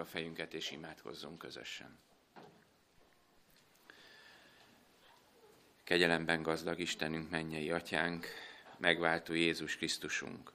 [0.00, 1.98] a fejünket és imádkozzunk közösen.
[5.84, 8.26] Kegyelemben gazdag Istenünk, mennyei atyánk,
[8.78, 10.52] megváltó Jézus Krisztusunk.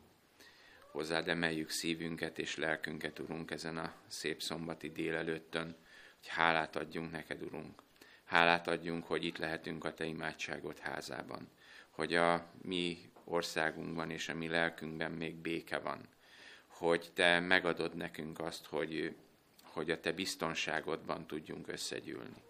[0.92, 5.76] Hozzád emeljük szívünket és lelkünket, Urunk, ezen a szép szombati délelőttön,
[6.18, 7.82] hogy hálát adjunk neked, Urunk.
[8.24, 11.50] Hálát adjunk, hogy itt lehetünk a Te imádságot házában,
[11.90, 16.08] hogy a mi országunkban és a mi lelkünkben még béke van,
[16.68, 19.16] hogy Te megadod nekünk azt, hogy,
[19.76, 22.44] hogy a Te biztonságodban tudjunk összegyűlni.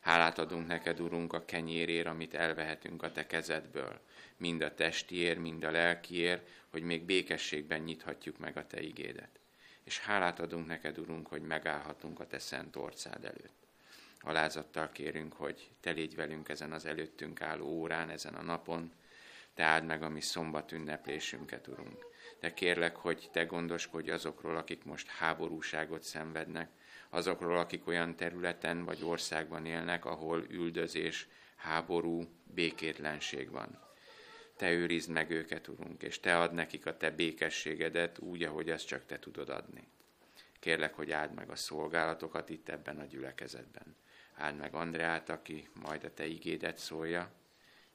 [0.00, 4.00] Hálát adunk neked, Urunk, a kenyérér, amit elvehetünk a Te kezedből,
[4.36, 9.40] mind a testiér, mind a lelkiér, hogy még békességben nyithatjuk meg a Te igédet.
[9.84, 13.66] És hálát adunk neked, Urunk, hogy megállhatunk a Te szent orcád előtt.
[14.20, 18.92] Alázattal kérünk, hogy Te légy velünk ezen az előttünk álló órán, ezen a napon,
[19.54, 22.06] Te áld meg a mi szombat ünneplésünket, Urunk.
[22.40, 26.70] De kérlek, hogy Te gondoskodj azokról, akik most háborúságot szenvednek,
[27.10, 33.86] azokról, akik olyan területen vagy országban élnek, ahol üldözés, háború, békétlenség van.
[34.56, 38.86] Te őrizd meg őket, Urunk, és Te ad nekik a Te békességedet úgy, ahogy ezt
[38.86, 39.86] csak Te tudod adni.
[40.60, 43.96] Kérlek, hogy áld meg a szolgálatokat itt ebben a gyülekezetben.
[44.34, 47.30] Áld meg Andreát, aki majd a Te igédet szólja,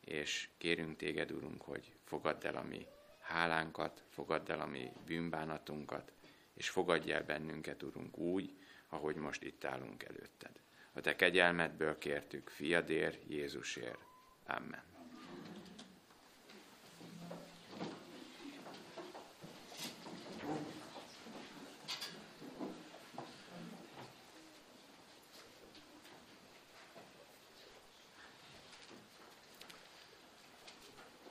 [0.06, 2.86] és kérünk Téged, Urunk, hogy fogadd el a mi
[3.34, 6.12] hálánkat, fogadd el a mi bűnbánatunkat,
[6.54, 8.58] és fogadj el bennünket, Urunk, úgy,
[8.90, 10.52] ahogy most itt állunk előtted.
[10.94, 14.00] A te kegyelmedből kértük, fiadér, Jézusért.
[14.46, 14.84] Amen.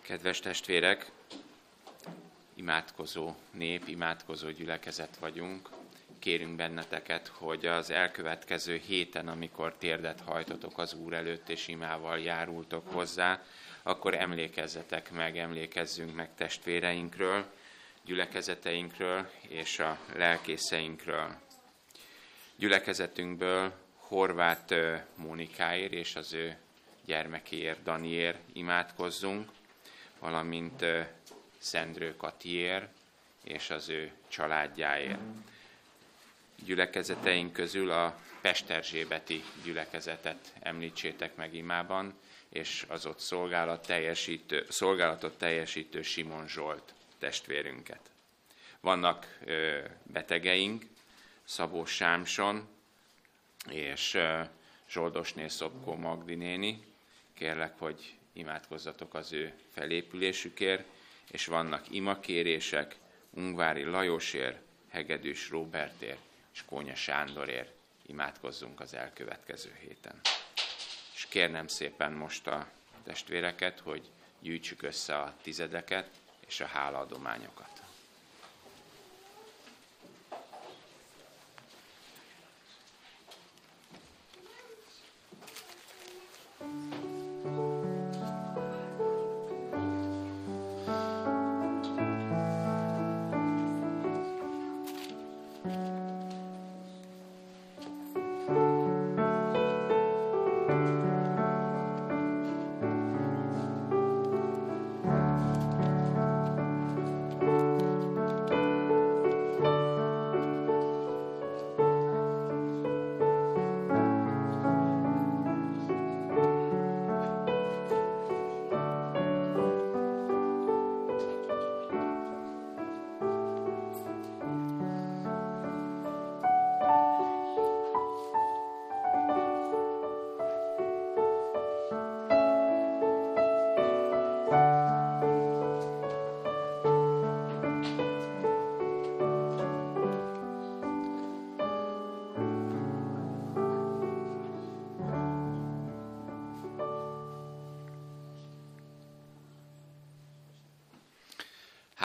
[0.00, 1.10] Kedves testvérek,
[2.62, 5.68] imádkozó nép, imádkozó gyülekezet vagyunk,
[6.18, 12.92] kérünk benneteket, hogy az elkövetkező héten, amikor térdet hajtotok az Úr előtt és imával járultok
[12.92, 13.42] hozzá,
[13.82, 17.44] akkor emlékezzetek meg, emlékezzünk meg testvéreinkről,
[18.04, 21.34] gyülekezeteinkről és a lelkészeinkről.
[22.56, 24.74] Gyülekezetünkből Horváth
[25.14, 26.56] Mónikáért és az ő
[27.04, 29.50] gyermekéért, Daniér imádkozzunk,
[30.18, 30.84] valamint
[31.62, 32.88] Szendrő Katiér
[33.44, 35.18] és az ő családjáért
[36.64, 42.14] gyülekezeteink közül a Pesterzsébeti gyülekezetet említsétek meg imában,
[42.48, 48.10] és az ott szolgálat teljesítő, szolgálatot teljesítő Simon Zsolt testvérünket.
[48.80, 50.84] Vannak ö, betegeink,
[51.44, 52.68] Szabó Sámson
[53.70, 54.40] és ö,
[54.90, 56.84] Zsoldosné Szobkó Magdi néni.
[57.34, 60.84] Kérlek, hogy imádkozzatok az ő felépülésükért,
[61.32, 62.96] és vannak imakérések
[63.30, 66.20] Ungvári Lajosért, Hegedűs Róbertért
[66.52, 67.72] és Kónya Sándorért
[68.06, 70.20] imádkozzunk az elkövetkező héten.
[71.14, 72.68] És kérnem szépen most a
[73.04, 74.10] testvéreket, hogy
[74.40, 76.10] gyűjtsük össze a tizedeket
[76.46, 77.71] és a hálaadományokat.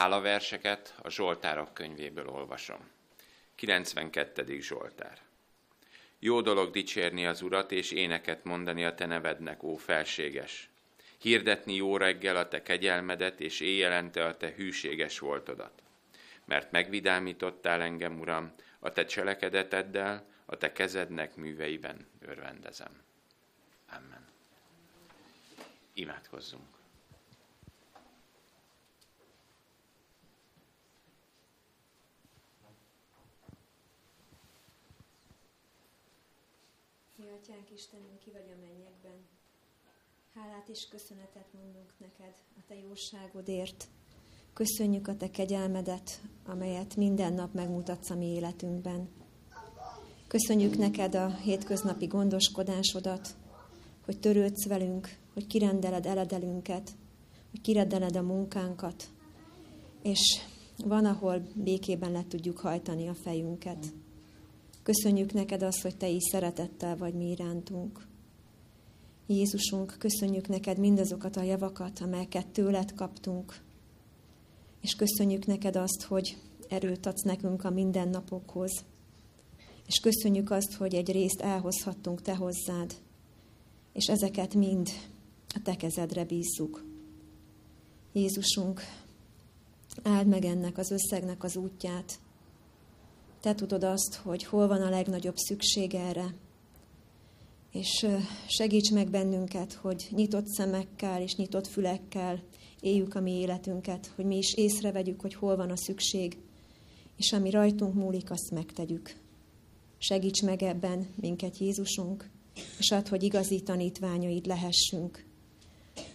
[0.08, 2.90] Hálaverseket a Zsoltárok könyvéből olvasom.
[3.54, 4.60] 92.
[4.60, 5.18] Zsoltár.
[6.18, 10.68] Jó dolog dicsérni az Urat, és éneket mondani a te nevednek, ó felséges.
[11.18, 15.82] Hirdetni jó reggel a te kegyelmedet, és éjjelente a te hűséges voltodat.
[16.44, 23.02] Mert megvidámítottál engem, Uram, a te cselekedeteddel, a te kezednek műveiben örvendezem.
[23.88, 24.26] Amen.
[25.92, 26.76] Imádkozzunk.
[37.18, 39.26] Mi atyánk Istenünk, ki vagy a mennyekben.
[40.34, 43.88] Hálát és köszönetet mondunk neked a te jóságodért.
[44.52, 49.08] Köszönjük a te kegyelmedet, amelyet minden nap megmutatsz a mi életünkben.
[50.26, 53.36] Köszönjük neked a hétköznapi gondoskodásodat,
[54.04, 56.90] hogy törődsz velünk, hogy kirendeled eledelünket,
[57.50, 59.08] hogy kirendeled a munkánkat,
[60.02, 60.40] és
[60.76, 63.86] van, ahol békében le tudjuk hajtani a fejünket.
[64.88, 68.06] Köszönjük neked azt, hogy te is szeretettel vagy mi irántunk.
[69.26, 73.60] Jézusunk, köszönjük neked mindazokat a javakat, amelyeket tőled kaptunk,
[74.80, 76.36] és köszönjük neked azt, hogy
[76.68, 78.84] erőt adsz nekünk a mindennapokhoz,
[79.86, 82.94] és köszönjük azt, hogy egy részt elhozhattunk te hozzád,
[83.92, 84.88] és ezeket mind
[85.54, 86.84] a te kezedre bízzuk.
[88.12, 88.80] Jézusunk,
[90.02, 92.18] áld meg ennek az összegnek az útját.
[93.40, 96.34] Te tudod azt, hogy hol van a legnagyobb szükség erre,
[97.72, 98.06] és
[98.46, 102.42] segíts meg bennünket, hogy nyitott szemekkel és nyitott fülekkel
[102.80, 106.38] éljük a mi életünket, hogy mi is észrevegyük, hogy hol van a szükség,
[107.16, 109.16] és ami rajtunk múlik, azt megtegyük.
[109.98, 112.30] Segíts meg ebben minket, Jézusunk,
[112.78, 115.24] és add, hogy igazi tanítványaid lehessünk,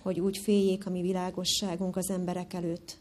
[0.01, 2.97] hogy úgy féljék a mi világosságunk az emberek előtt,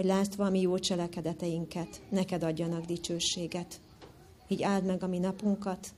[0.00, 3.80] hogy látva a mi jó cselekedeteinket, neked adjanak dicsőséget.
[4.48, 5.88] Így áld meg a mi napunkat,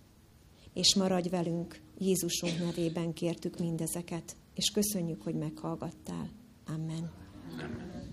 [0.73, 1.81] és maradj velünk.
[1.99, 6.29] Jézusunk nevében kértük mindezeket, és köszönjük, hogy meghallgattál.
[6.67, 7.13] Amen.
[7.53, 8.11] Amen.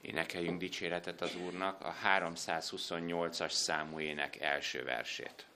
[0.00, 5.46] Énekeljünk dicséretet az Úrnak a 328-as számú ének első versét.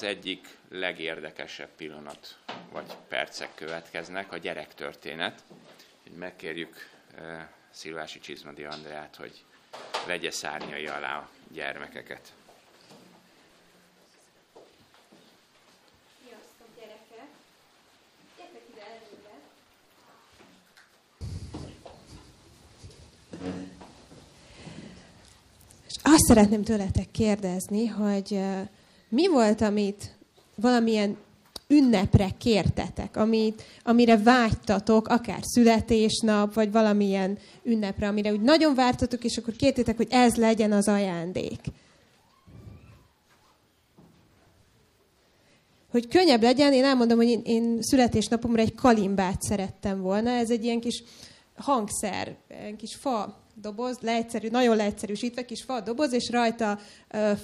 [0.00, 2.38] Az egyik legérdekesebb pillanat
[2.72, 5.42] vagy percek következnek, a gyerektörténet.
[6.18, 6.76] Megkérjük
[7.18, 9.44] uh, Szilvási Csizmadi Andreát, hogy
[10.06, 12.32] vegye szárnyai alá a gyermekeket.
[26.02, 28.40] azt szeretném tőletek kérdezni, hogy
[29.10, 30.16] mi volt, amit
[30.54, 31.16] valamilyen
[31.68, 39.36] ünnepre kértetek, amit, amire vágytatok, akár születésnap, vagy valamilyen ünnepre, amire úgy nagyon vártatok, és
[39.36, 41.60] akkor kértétek, hogy ez legyen az ajándék.
[45.90, 50.30] Hogy könnyebb legyen, én elmondom, hogy én, én születésnapomra egy kalimbát szerettem volna.
[50.30, 51.02] Ez egy ilyen kis
[51.56, 56.78] hangszer, egy kis fa doboz, leegyszerű, nagyon leegyszerűsítve, kis fa doboz, és rajta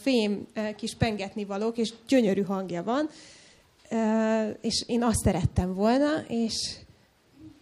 [0.00, 0.46] fém
[0.76, 3.08] kis pengetni valók, és gyönyörű hangja van.
[4.60, 6.76] És én azt szerettem volna, és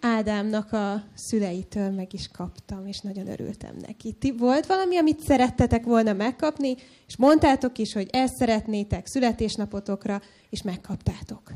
[0.06, 4.12] Ádámnak a szüleitől meg is kaptam, és nagyon örültem neki.
[4.12, 6.74] Ti volt valami, amit szerettetek volna megkapni,
[7.06, 10.20] és mondtátok is, hogy ezt szeretnétek születésnapotokra,
[10.50, 11.52] és megkaptátok.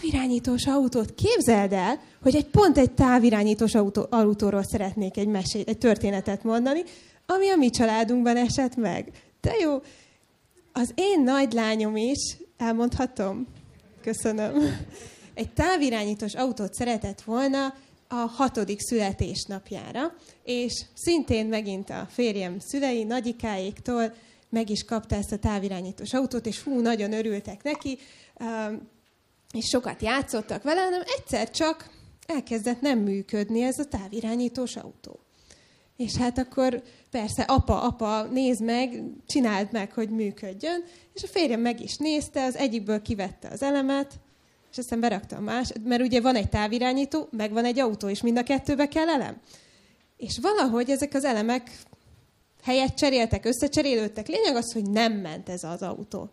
[0.00, 1.14] Távirányítós autót.
[1.14, 6.82] Képzeld el, hogy egy pont egy távirányítós autó, autóról szeretnék egy, mesét, egy történetet mondani,
[7.26, 9.10] ami a mi családunkban esett meg.
[9.40, 9.78] De jó,
[10.72, 13.46] az én nagylányom is, elmondhatom?
[14.02, 14.54] Köszönöm.
[15.34, 17.74] Egy távirányítós autót szeretett volna
[18.08, 24.14] a hatodik születésnapjára, és szintén megint a férjem szülei, nagyikáéktól
[24.48, 27.98] meg is kapta ezt a távirányítós autót, és hú, nagyon örültek neki
[29.52, 31.90] és sokat játszottak vele, hanem egyszer csak
[32.26, 35.20] elkezdett nem működni ez a távirányítós autó.
[35.96, 40.84] És hát akkor persze, apa, apa, nézd meg, csináld meg, hogy működjön.
[41.14, 44.14] És a férjem meg is nézte, az egyikből kivette az elemet,
[44.70, 48.22] és aztán berakta a más, mert ugye van egy távirányító, meg van egy autó, és
[48.22, 49.40] mind a kettőbe kell elem.
[50.16, 51.70] És valahogy ezek az elemek
[52.62, 54.28] helyet cseréltek, összecserélődtek.
[54.28, 56.30] Lényeg az, hogy nem ment ez az autó.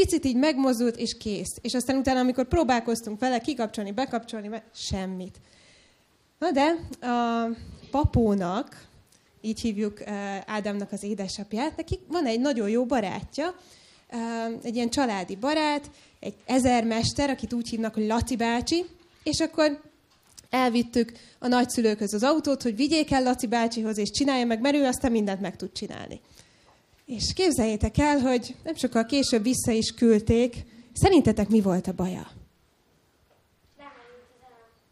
[0.00, 1.56] Picit így megmozdult, és kész.
[1.60, 5.40] És aztán utána, amikor próbálkoztunk vele kikapcsolni, bekapcsolni, semmit.
[6.38, 6.74] Na de
[7.06, 7.48] a
[7.90, 8.86] papónak,
[9.40, 10.00] így hívjuk
[10.46, 13.54] Ádámnak az édesapját, neki van egy nagyon jó barátja,
[14.62, 18.84] egy ilyen családi barát, egy ezermester, akit úgy hívnak, hogy Laci bácsi,
[19.22, 19.80] és akkor
[20.50, 24.84] elvittük a nagyszülőkhöz az autót, hogy vigyék el Laci bácsihoz, és csinálja meg, mert ő
[24.84, 26.20] aztán mindent meg tud csinálni.
[27.06, 30.56] És képzeljétek el, hogy nem sokkal később vissza is küldték.
[30.92, 32.30] Szerintetek mi volt a baja?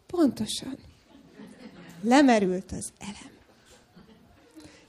[0.06, 0.78] Pontosan.
[2.00, 3.32] Lemerült az elem.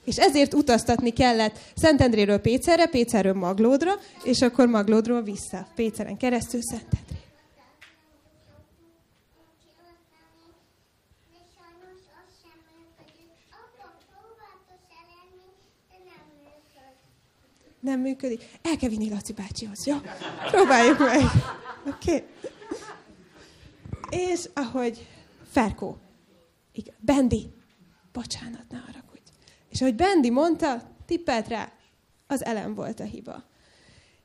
[0.04, 3.92] És ezért utaztatni kellett Szentendréről Pécerre, Pécerről Maglódra,
[4.24, 7.25] és akkor Maglódról vissza, Péceren keresztül Szentendré.
[17.86, 18.42] Nem működik.
[18.62, 19.96] El kell vinni Laci bácsihoz, jó?
[20.50, 21.22] Próbáljuk meg.
[21.86, 22.14] Oké.
[22.14, 22.24] Okay.
[24.10, 25.06] És ahogy
[25.50, 25.98] Ferkó.
[26.72, 26.94] Igen.
[26.98, 27.50] Bendi.
[28.12, 29.30] Bocsánat, ne haragudj.
[29.68, 31.72] És ahogy Bendi mondta, tippelt rá,
[32.26, 33.44] az elem volt a hiba.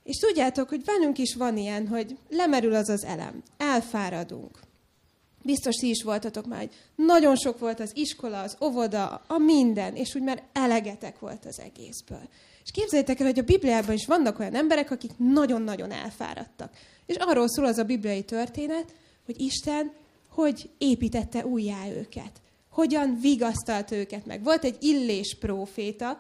[0.04, 4.60] És tudjátok, hogy velünk is van ilyen, hogy lemerül az az elem, elfáradunk.
[5.44, 9.96] Biztos ti is voltatok már, hogy nagyon sok volt az iskola, az óvoda, a minden,
[9.96, 12.30] és úgy már elegetek volt az egészből.
[12.64, 16.72] És képzeljétek el, hogy a Bibliában is vannak olyan emberek, akik nagyon-nagyon elfáradtak.
[17.06, 18.94] És arról szól az a bibliai történet,
[19.26, 19.92] hogy Isten
[20.34, 22.32] hogy építette újjá őket.
[22.70, 24.44] Hogyan vigasztalt őket meg.
[24.44, 26.20] Volt egy illés próféta.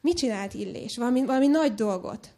[0.00, 0.96] Mit csinált illés?
[0.96, 2.28] Valami, valami nagy dolgot.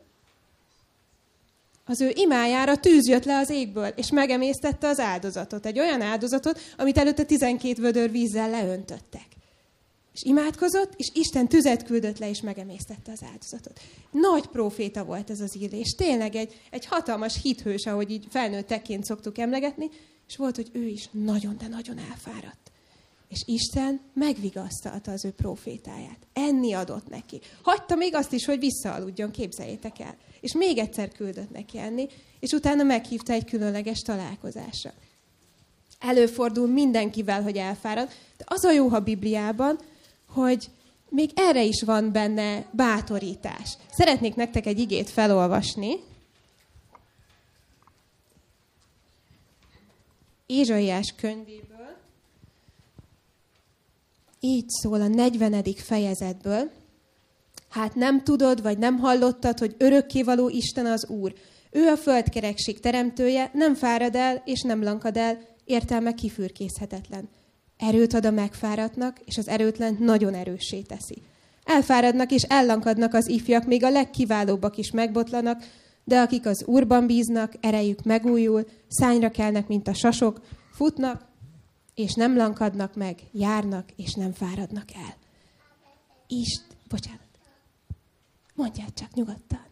[1.92, 5.66] Az ő imájára tűz jött le az égből, és megemésztette az áldozatot.
[5.66, 9.26] Egy olyan áldozatot, amit előtte 12 vödör vízzel leöntöttek.
[10.12, 13.80] És imádkozott, és Isten tüzet küldött le, és megemésztette az áldozatot.
[14.10, 15.94] Nagy proféta volt ez az illés.
[15.94, 19.90] Tényleg egy, egy hatalmas hithős, ahogy így felnőttekként szoktuk emlegetni,
[20.28, 22.71] és volt, hogy ő is nagyon, de nagyon elfáradt.
[23.32, 26.18] És Isten megvigasztalta az ő profétáját.
[26.32, 27.40] Enni adott neki.
[27.62, 30.16] Hagyta még azt is, hogy visszaaludjon, képzeljétek el.
[30.40, 32.06] És még egyszer küldött neki enni,
[32.40, 34.92] és utána meghívta egy különleges találkozásra.
[35.98, 39.78] Előfordul mindenkivel, hogy elfárad, de az a jó, ha Bibliában,
[40.26, 40.70] hogy
[41.08, 43.76] még erre is van benne bátorítás.
[43.90, 45.96] Szeretnék nektek egy igét felolvasni.
[50.46, 51.61] Ézsaiás könyvéből.
[54.44, 55.64] Így szól a 40.
[55.76, 56.70] fejezetből.
[57.68, 61.32] Hát nem tudod, vagy nem hallottad, hogy örökkévaló Isten az Úr.
[61.70, 67.28] Ő a földkerekség teremtője, nem fárad el, és nem lankad el, értelme kifürkészhetetlen.
[67.76, 71.22] Erőt ad a megfáradtnak, és az erőtlen nagyon erőssé teszi.
[71.64, 75.64] Elfáradnak és ellankadnak az ifjak, még a legkiválóbbak is megbotlanak,
[76.04, 80.40] de akik az Úrban bíznak, erejük megújul, szányra kelnek, mint a sasok,
[80.72, 81.30] futnak,
[81.94, 85.16] és nem lankadnak meg, járnak, és nem fáradnak el.
[86.26, 87.38] Ist, bocsánat,
[88.54, 89.70] mondjál csak nyugodtan.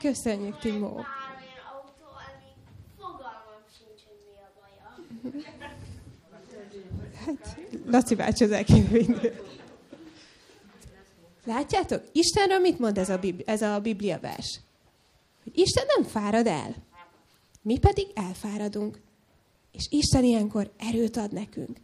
[0.00, 1.04] Köszönjük, Timó.
[7.14, 8.64] Hát, Laci bácsi az
[11.44, 12.02] Látjátok?
[12.12, 14.60] Istenről mit mond ez a, Biblia, ez a Biblia vers?
[15.42, 16.74] Hogy Isten nem fárad el.
[17.62, 19.00] Mi pedig elfáradunk.
[19.72, 21.78] És Isten ilyenkor erőt ad nekünk.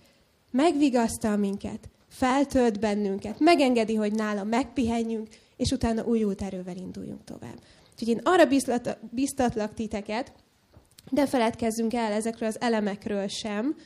[0.50, 7.60] Megvigasztal minket, feltölt bennünket, megengedi, hogy nála megpihenjünk, és utána újult erővel induljunk tovább.
[7.92, 10.32] Úgyhogy én arra biztat, biztatlak titeket,
[11.10, 13.76] de feledkezzünk el ezekről az elemekről sem,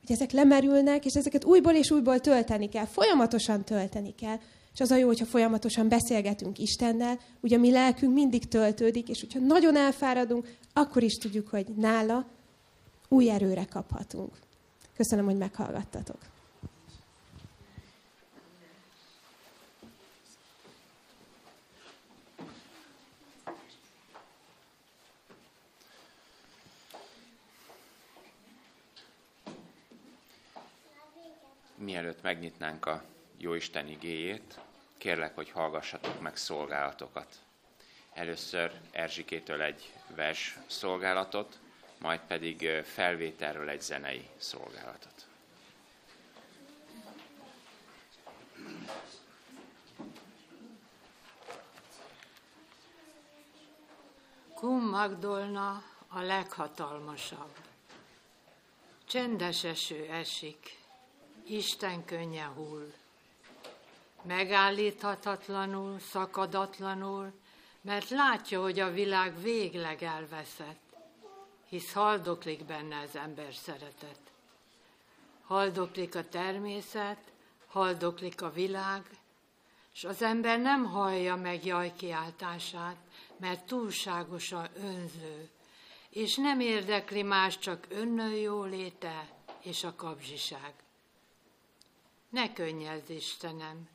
[0.00, 4.36] hogy ezek lemerülnek, és ezeket újból és újból tölteni kell, folyamatosan tölteni kell.
[4.72, 9.20] És az a jó, hogyha folyamatosan beszélgetünk Istennel, ugye a mi lelkünk mindig töltődik, és
[9.20, 12.26] hogyha nagyon elfáradunk, akkor is tudjuk, hogy nála
[13.08, 14.38] új erőre kaphatunk.
[14.96, 16.18] Köszönöm, hogy meghallgattatok.
[31.86, 33.02] Mielőtt megnyitnánk a
[33.38, 34.60] Jóisten igéjét,
[34.98, 37.34] kérlek, hogy hallgassatok meg szolgálatokat.
[38.12, 41.58] Először Erzsikétől egy vers szolgálatot,
[41.98, 45.26] majd pedig felvételről egy zenei szolgálatot.
[54.54, 57.56] Kum Magdolna a leghatalmasabb.
[59.04, 60.84] Csendes eső esik,
[61.48, 62.92] Isten könnye hull.
[64.22, 67.32] Megállíthatatlanul, szakadatlanul,
[67.80, 70.80] mert látja, hogy a világ végleg elveszett,
[71.68, 74.18] hisz haldoklik benne az ember szeretet.
[75.42, 77.20] Haldoklik a természet,
[77.66, 79.02] haldoklik a világ,
[79.94, 82.96] és az ember nem hallja meg jajkiáltását,
[83.36, 85.50] mert túlságosan önző,
[86.10, 89.28] és nem érdekli más, csak önnő jóléte
[89.60, 90.72] és a kapzsiság.
[92.28, 93.88] Ne könnyezz, Istenem,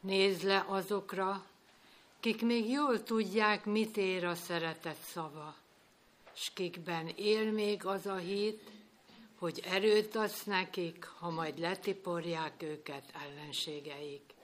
[0.00, 1.44] nézd le azokra,
[2.20, 5.54] kik még jól tudják, mit ér a szeretet szava,
[6.32, 8.70] s kikben él még az a hit,
[9.38, 14.34] hogy erőt adsz nekik, ha majd letiporják őket ellenségeik.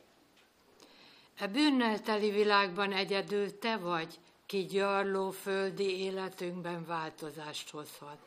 [1.34, 8.18] E bűnnel teli világban egyedül te vagy, ki gyarló földi életünkben változást hozhat.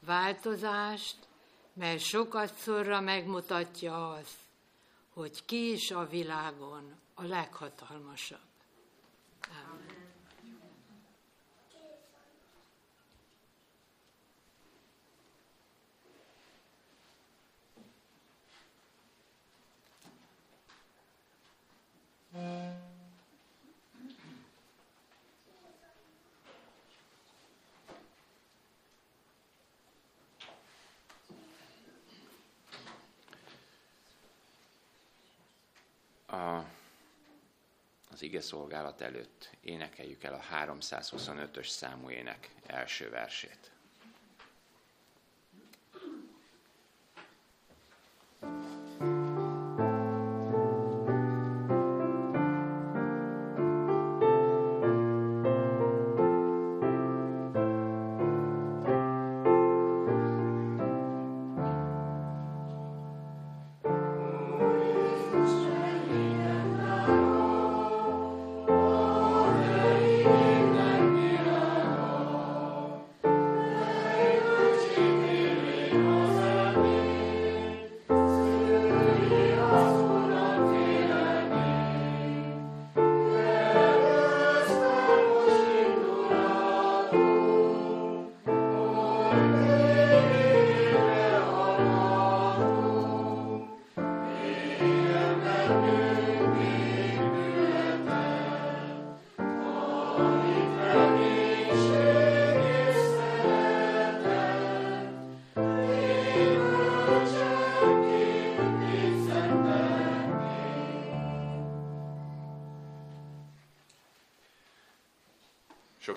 [0.00, 1.16] Változást,
[1.74, 4.38] mely sokat szorra megmutatja azt,
[5.12, 8.38] hogy ki is a világon a leghatalmasabb.
[9.48, 9.94] Amen.
[36.34, 36.64] a,
[38.12, 43.73] az ige szolgálat előtt énekeljük el a 325-ös számú ének első versét.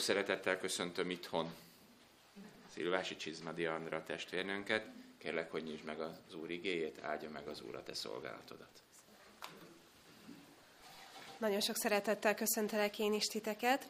[0.07, 1.55] Szeretettel köszöntöm itthon
[2.73, 4.85] Szilvási Csizmadi Andra testvérnőnket.
[5.17, 8.83] Kérlek, hogy nyisd meg az Úr igéjét, áldja meg az Úr a te szolgálatodat.
[11.37, 13.87] Nagyon sok szeretettel köszöntelek én is titeket.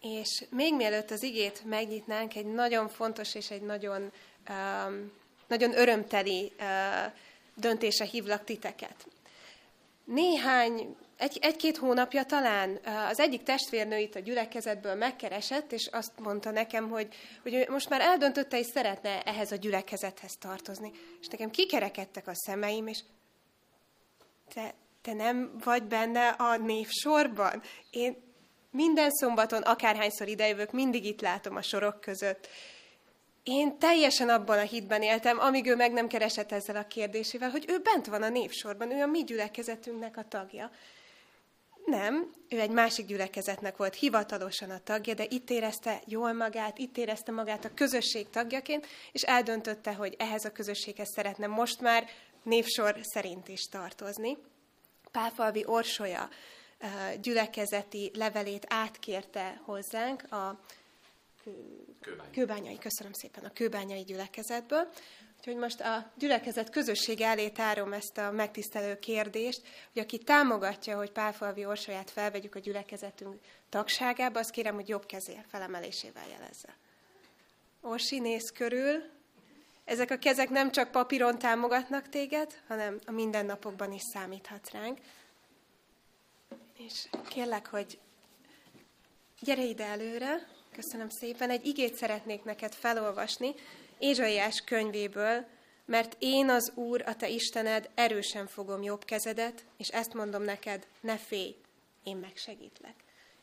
[0.00, 4.12] És még mielőtt az igét megnyitnánk, egy nagyon fontos és egy nagyon,
[4.48, 5.12] um,
[5.46, 7.12] nagyon örömteli uh,
[7.54, 9.06] döntése hívlak titeket.
[10.04, 12.78] Néhány egy, egy-két hónapja talán
[13.08, 17.08] az egyik testvérnő itt a gyülekezetből megkeresett, és azt mondta nekem, hogy,
[17.42, 20.90] hogy most már eldöntötte, és szeretne ehhez a gyülekezethez tartozni.
[21.20, 22.98] És nekem kikerekedtek a szemeim, és
[24.54, 27.62] te, te nem vagy benne a névsorban?
[27.90, 28.16] Én
[28.70, 32.48] minden szombaton, akárhányszor idejövök, mindig itt látom a sorok között.
[33.42, 37.64] Én teljesen abban a hitben éltem, amíg ő meg nem keresett ezzel a kérdésével, hogy
[37.68, 40.70] ő bent van a névsorban, ő a mi gyülekezetünknek a tagja.
[41.90, 46.96] Nem, ő egy másik gyülekezetnek volt hivatalosan a tagja, de itt érezte jól magát, itt
[46.96, 52.04] érezte magát a közösség tagjaként, és eldöntötte, hogy ehhez a közösséghez szeretne most már
[52.42, 54.36] névsor szerint is tartozni.
[55.10, 56.28] Páfalvi Orsolya
[57.20, 60.60] gyülekezeti levelét átkérte hozzánk a
[62.30, 64.88] kőbányai, köszönöm szépen, a kőbányai gyülekezetből,
[65.40, 71.10] Úgyhogy most a gyülekezet közösség elé tárom ezt a megtisztelő kérdést, hogy aki támogatja, hogy
[71.10, 76.76] Pálfalvi Orsolyát felvegyük a gyülekezetünk tagságába, azt kérem, hogy jobb kezé felemelésével jelezze.
[77.80, 79.02] Orsi, néz körül.
[79.84, 84.98] Ezek a kezek nem csak papíron támogatnak téged, hanem a mindennapokban is számíthatsz ránk.
[86.76, 87.98] És kérlek, hogy
[89.40, 90.48] gyere ide előre.
[90.72, 91.50] Köszönöm szépen.
[91.50, 93.54] Egy igét szeretnék neked felolvasni,
[94.00, 95.46] Ézsaiás könyvéből,
[95.84, 100.86] mert én az Úr, a te Istened, erősen fogom jobb kezedet, és ezt mondom neked,
[101.00, 101.56] ne félj,
[102.04, 102.94] én megsegítlek.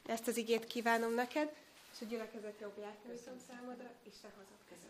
[0.06, 1.54] Ezt az igét kívánom neked,
[1.94, 4.88] és a gyülekezet jobbját nyújtom számodra, Isten hozott között.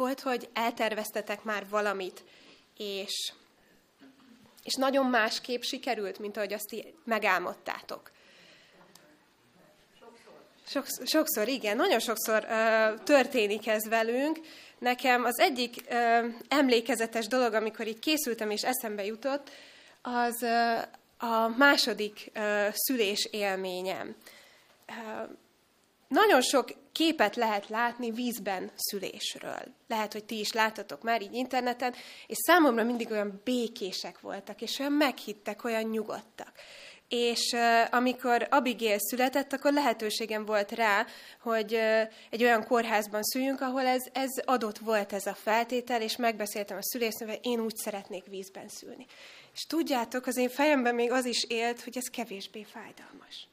[0.00, 2.24] Volt, hogy elterveztetek már valamit,
[2.76, 3.32] és,
[4.64, 8.10] és nagyon másképp sikerült, mint ahogy azt megálmodtátok.
[10.66, 14.40] Sokszor, sokszor igen, nagyon sokszor uh, történik ez velünk.
[14.78, 19.50] Nekem az egyik uh, emlékezetes dolog, amikor így készültem és eszembe jutott,
[20.02, 24.16] az uh, a második uh, szülés élményem.
[24.88, 25.30] Uh,
[26.10, 29.62] nagyon sok képet lehet látni vízben szülésről.
[29.88, 31.94] Lehet, hogy ti is láttatok már így interneten,
[32.26, 36.52] és számomra mindig olyan békések voltak, és olyan meghittek, olyan nyugodtak.
[37.08, 41.06] És uh, amikor Abigail született, akkor lehetőségem volt rá,
[41.40, 46.16] hogy uh, egy olyan kórházban szüljünk, ahol ez, ez adott volt ez a feltétel, és
[46.16, 49.06] megbeszéltem a szülésznővel, én úgy szeretnék vízben szülni.
[49.54, 53.48] És tudjátok, az én fejemben még az is élt, hogy ez kevésbé fájdalmas.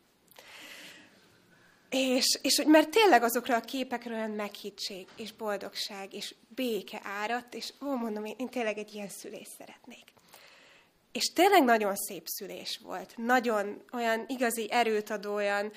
[1.90, 7.74] És, és mert tényleg azokra a képekre olyan meghittség, és boldogság, és béke áradt, és
[7.82, 10.04] ó, mondom, én, én tényleg egy ilyen szülést szeretnék.
[11.12, 13.14] És tényleg nagyon szép szülés volt.
[13.18, 15.72] Nagyon olyan igazi erőt adó, olyan,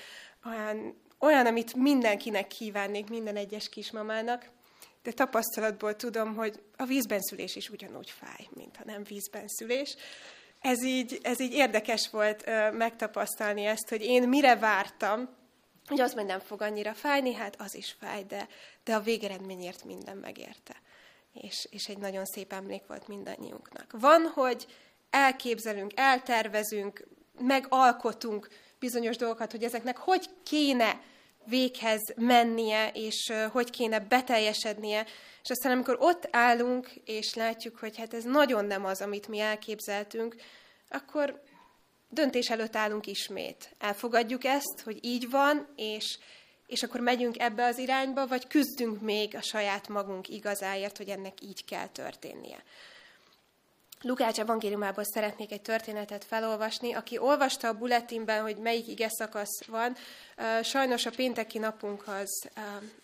[0.45, 4.49] olyan, olyan amit mindenkinek kívánnék, minden egyes kismamának.
[5.03, 9.95] De tapasztalatból tudom, hogy a vízben szülés is ugyanúgy fáj, mint ha nem vízben szülés.
[10.61, 15.29] Ez így, ez így érdekes volt uh, megtapasztalni ezt, hogy én mire vártam,
[15.87, 18.47] hogy az majd nem fog annyira fájni, hát az is fáj, de,
[18.83, 20.75] de a végeredményért minden megérte.
[21.33, 23.95] És, és egy nagyon szép emlék volt mindannyiunknak.
[23.99, 24.65] Van, hogy
[25.09, 27.07] elképzelünk, eltervezünk,
[27.39, 28.47] megalkotunk
[28.79, 31.01] bizonyos dolgokat, hogy ezeknek hogy kéne
[31.45, 35.05] véghez mennie, és hogy kéne beteljesednie,
[35.43, 39.39] és aztán amikor ott állunk, és látjuk, hogy hát ez nagyon nem az, amit mi
[39.39, 40.35] elképzeltünk,
[40.89, 41.41] akkor
[42.11, 43.75] döntés előtt állunk ismét.
[43.79, 46.17] Elfogadjuk ezt, hogy így van, és,
[46.67, 51.41] és akkor megyünk ebbe az irányba, vagy küzdünk még a saját magunk igazáért, hogy ennek
[51.41, 52.63] így kell történnie.
[54.03, 56.93] Lukács evangéliumából szeretnék egy történetet felolvasni.
[56.93, 59.95] Aki olvasta a bulletinben, hogy melyik ige szakasz van,
[60.63, 62.49] sajnos a pénteki napunk az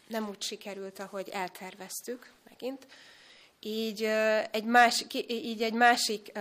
[0.08, 2.88] nem úgy sikerült, ahogy elterveztük megint
[3.60, 4.04] így
[4.52, 6.32] egy, más, így egy másik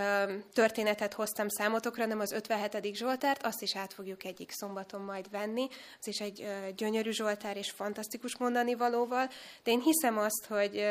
[0.53, 2.95] történetet hoztam számotokra, nem az 57.
[2.95, 5.67] Zsoltárt, azt is át fogjuk egyik szombaton majd venni.
[5.99, 9.29] Az is egy gyönyörű Zsoltár és fantasztikus mondani valóval,
[9.63, 10.85] de én hiszem azt, hogy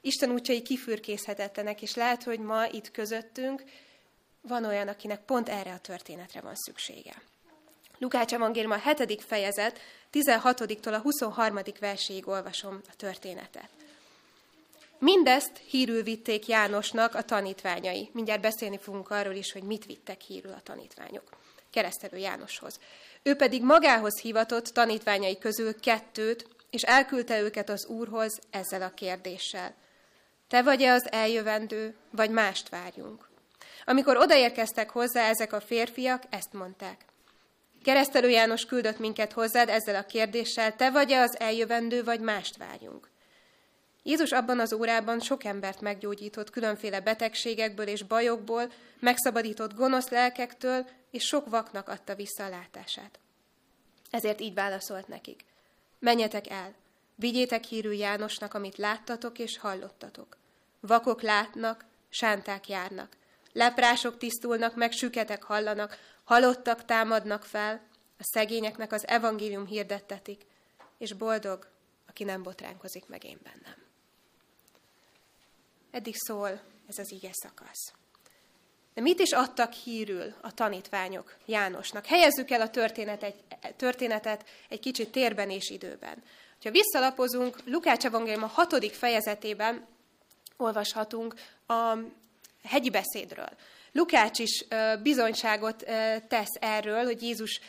[0.00, 3.62] Isten útjai kifürkészhetetlenek, és lehet, hogy ma itt közöttünk
[4.40, 7.22] van olyan, akinek pont erre a történetre van szüksége.
[7.98, 9.22] Lukács evangélium a 7.
[9.22, 9.78] fejezet,
[10.12, 11.58] 16-tól a 23.
[11.80, 13.68] verséig olvasom a történetet.
[15.00, 18.10] Mindezt hírül vitték Jánosnak a tanítványai.
[18.12, 21.22] Mindjárt beszélni fogunk arról is, hogy mit vittek hírül a tanítványok.
[21.70, 22.80] Keresztelő Jánoshoz.
[23.22, 29.74] Ő pedig magához hivatott tanítványai közül kettőt, és elküldte őket az Úrhoz ezzel a kérdéssel.
[30.48, 33.28] Te vagy-e az eljövendő, vagy mást várjunk?
[33.84, 37.04] Amikor odaérkeztek hozzá ezek a férfiak, ezt mondták.
[37.82, 43.09] Keresztelő János küldött minket hozzád ezzel a kérdéssel, te vagy-e az eljövendő, vagy mást várjunk?
[44.02, 51.24] Jézus abban az órában sok embert meggyógyított különféle betegségekből és bajokból, megszabadított gonosz lelkektől, és
[51.24, 53.18] sok vaknak adta vissza a látását.
[54.10, 55.44] Ezért így válaszolt nekik.
[55.98, 56.74] Menjetek el,
[57.14, 60.36] vigyétek hírű Jánosnak, amit láttatok és hallottatok.
[60.80, 63.16] Vakok látnak, sánták járnak.
[63.52, 70.46] Leprások tisztulnak meg, süketek hallanak, halottak támadnak fel, a szegényeknek az evangélium hirdettetik,
[70.98, 71.68] és boldog,
[72.08, 73.89] aki nem botránkozik meg én bennem.
[75.90, 77.92] Eddig szól ez az ige szakasz.
[78.94, 82.06] De mit is adtak hírül a tanítványok Jánosnak?
[82.06, 83.44] Helyezzük el a történet egy,
[83.76, 86.22] történetet egy kicsit térben és időben.
[86.62, 89.86] Ha visszalapozunk, Lukács evangélium a hatodik fejezetében
[90.56, 91.34] olvashatunk
[91.66, 91.96] a
[92.64, 93.48] hegyi beszédről.
[93.92, 94.64] Lukács is
[95.02, 95.84] bizonyságot
[96.28, 97.60] tesz erről, hogy Jézus,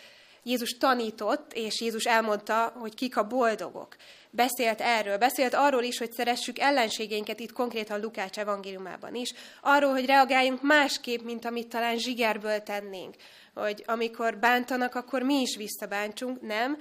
[0.44, 3.96] Jézus tanított, és Jézus elmondta, hogy kik a boldogok
[4.32, 5.18] beszélt erről.
[5.18, 9.34] Beszélt arról is, hogy szeressük ellenségeinket, itt konkrétan Lukács evangéliumában is.
[9.62, 13.16] Arról, hogy reagáljunk másképp, mint amit talán zsigerből tennénk.
[13.54, 16.42] Hogy amikor bántanak, akkor mi is visszabántsunk.
[16.42, 16.78] Nem,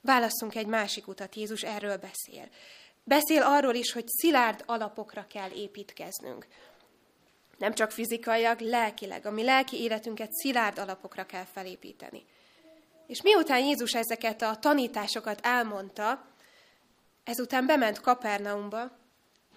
[0.00, 1.34] válasszunk egy másik utat.
[1.34, 2.48] Jézus erről beszél.
[3.04, 6.46] Beszél arról is, hogy szilárd alapokra kell építkeznünk.
[7.58, 9.26] Nem csak fizikailag, lelkileg.
[9.26, 12.24] A mi lelki életünket szilárd alapokra kell felépíteni.
[13.06, 16.34] És miután Jézus ezeket a tanításokat elmondta,
[17.26, 18.90] Ezután bement Kapernaumba,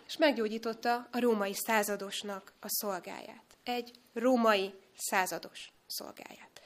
[0.08, 3.44] és meggyógyította a római századosnak a szolgáját.
[3.64, 6.62] Egy római százados szolgáját.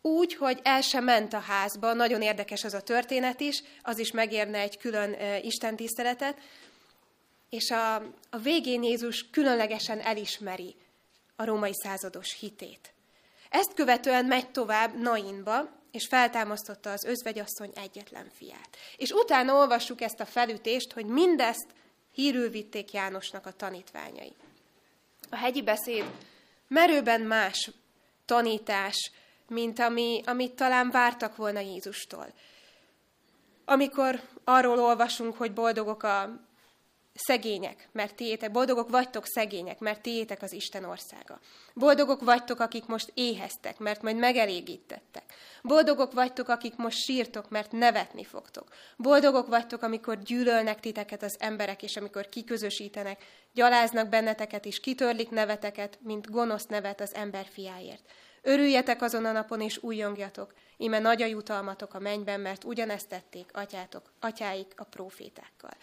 [0.00, 4.10] Úgy, hogy el sem ment a házba, nagyon érdekes az a történet is, az is
[4.10, 6.38] megérne egy külön uh, istentiszteletet,
[7.48, 7.94] és a,
[8.30, 10.76] a végén Jézus különlegesen elismeri
[11.36, 12.91] a római százados hitét.
[13.52, 18.76] Ezt követően megy tovább Nainba, és feltámasztotta az özvegyasszony egyetlen fiát.
[18.96, 21.66] És utána olvassuk ezt a felütést, hogy mindezt
[22.12, 24.32] hírül vitték Jánosnak a tanítványai.
[25.30, 26.04] A hegyi beszéd
[26.68, 27.70] merőben más
[28.24, 29.10] tanítás,
[29.48, 32.32] mint ami, amit talán vártak volna Jézustól.
[33.64, 36.40] Amikor arról olvasunk, hogy boldogok a
[37.14, 41.40] szegények, mert tiétek, boldogok vagytok szegények, mert tiétek az Isten országa.
[41.74, 45.24] Boldogok vagytok, akik most éheztek, mert majd megelégítettek.
[45.62, 48.68] Boldogok vagytok, akik most sírtok, mert nevetni fogtok.
[48.96, 55.98] Boldogok vagytok, amikor gyűlölnek titeket az emberek, és amikor kiközösítenek, gyaláznak benneteket, és kitörlik neveteket,
[56.02, 58.10] mint gonosz nevet az ember fiáért.
[58.42, 63.50] Örüljetek azon a napon, és újjongjatok, íme nagy a jutalmatok a mennyben, mert ugyanezt tették
[63.52, 65.76] atyátok, atyáik a profétákkal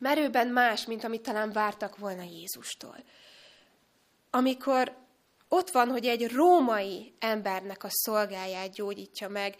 [0.00, 2.96] merőben más, mint amit talán vártak volna Jézustól.
[4.30, 4.96] Amikor
[5.48, 9.56] ott van, hogy egy római embernek a szolgáját gyógyítja meg,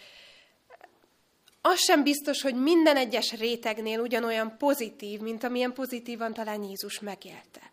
[1.60, 7.70] az sem biztos, hogy minden egyes rétegnél ugyanolyan pozitív, mint amilyen pozitívan talán Jézus megélte.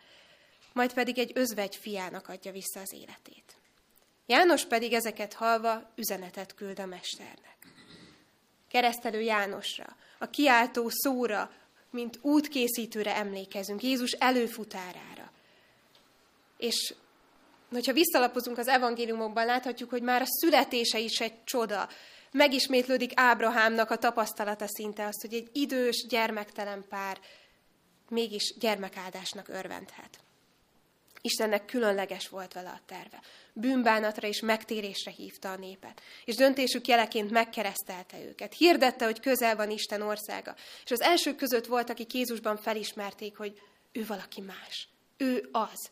[0.74, 3.56] Majd pedig egy özvegy fiának adja vissza az életét.
[4.26, 7.58] János pedig ezeket halva üzenetet küld a mesternek.
[8.70, 11.52] Keresztelő Jánosra, a kiáltó szóra,
[11.92, 15.32] mint útkészítőre emlékezünk, Jézus előfutárára.
[16.58, 16.94] És
[17.72, 21.90] hogyha visszalapozunk az evangéliumokban, láthatjuk, hogy már a születése is egy csoda.
[22.32, 27.20] Megismétlődik Ábrahámnak a tapasztalata szinte azt, hogy egy idős, gyermektelen pár
[28.10, 30.20] mégis gyermekáldásnak örvendhet.
[31.28, 33.22] Istennek különleges volt vele a terve.
[33.54, 36.02] Bűnbánatra és megtérésre hívta a népet.
[36.26, 38.54] És döntésük jeleként megkeresztelte őket.
[38.54, 40.56] Hirdette, hogy közel van Isten országa.
[40.84, 43.62] És az elsők között volt, akik Jézusban felismerték, hogy
[43.92, 44.88] ő valaki más.
[45.18, 45.90] Ő az.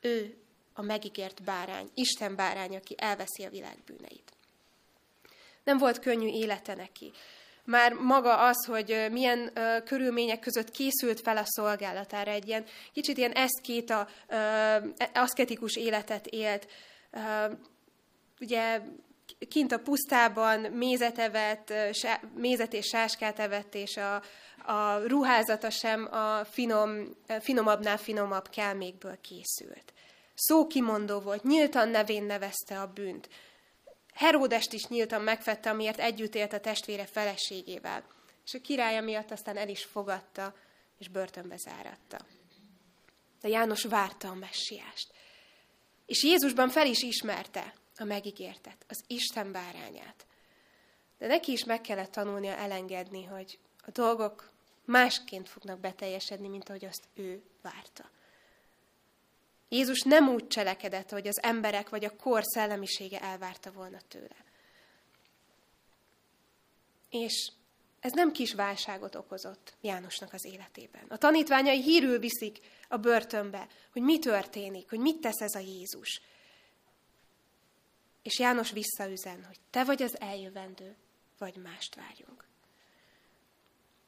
[0.00, 0.36] Ő
[0.74, 4.32] a megígért bárány, Isten bárány, aki elveszi a világ bűneit.
[5.64, 7.12] Nem volt könnyű élete neki
[7.66, 9.52] már maga az, hogy milyen
[9.84, 16.66] körülmények között készült fel a szolgálatára, egy ilyen kicsit ilyen eszkéta, uh, aszketikus életet élt.
[17.12, 17.52] Uh,
[18.40, 18.80] ugye
[19.48, 21.72] kint a pusztában mézet evett,
[22.34, 24.22] mézet és sáskát evett, és a,
[24.72, 29.92] a ruházata sem a finom, finomabbnál finomabb kelmékből készült.
[30.34, 33.28] Szókimondó volt, nyíltan nevén nevezte a bűnt.
[34.16, 38.04] Heródest is nyíltan megfette, amiért együtt élt a testvére feleségével.
[38.44, 40.54] És a királya miatt aztán el is fogadta,
[40.98, 42.26] és börtönbe záratta.
[43.40, 45.12] De János várta a messiást.
[46.06, 50.26] És Jézusban fel is ismerte a megígértet, az Isten bárányát.
[51.18, 54.50] De neki is meg kellett tanulnia elengedni, hogy a dolgok
[54.84, 58.10] másként fognak beteljesedni, mint ahogy azt ő várta.
[59.68, 64.44] Jézus nem úgy cselekedett, hogy az emberek vagy a kor szellemisége elvárta volna tőle.
[67.10, 67.52] És
[68.00, 71.04] ez nem kis válságot okozott Jánosnak az életében.
[71.08, 76.20] A tanítványai hírül viszik a börtönbe, hogy mi történik, hogy mit tesz ez a Jézus.
[78.22, 80.96] És János visszaüzen, hogy te vagy az eljövendő,
[81.38, 82.44] vagy mást várjunk.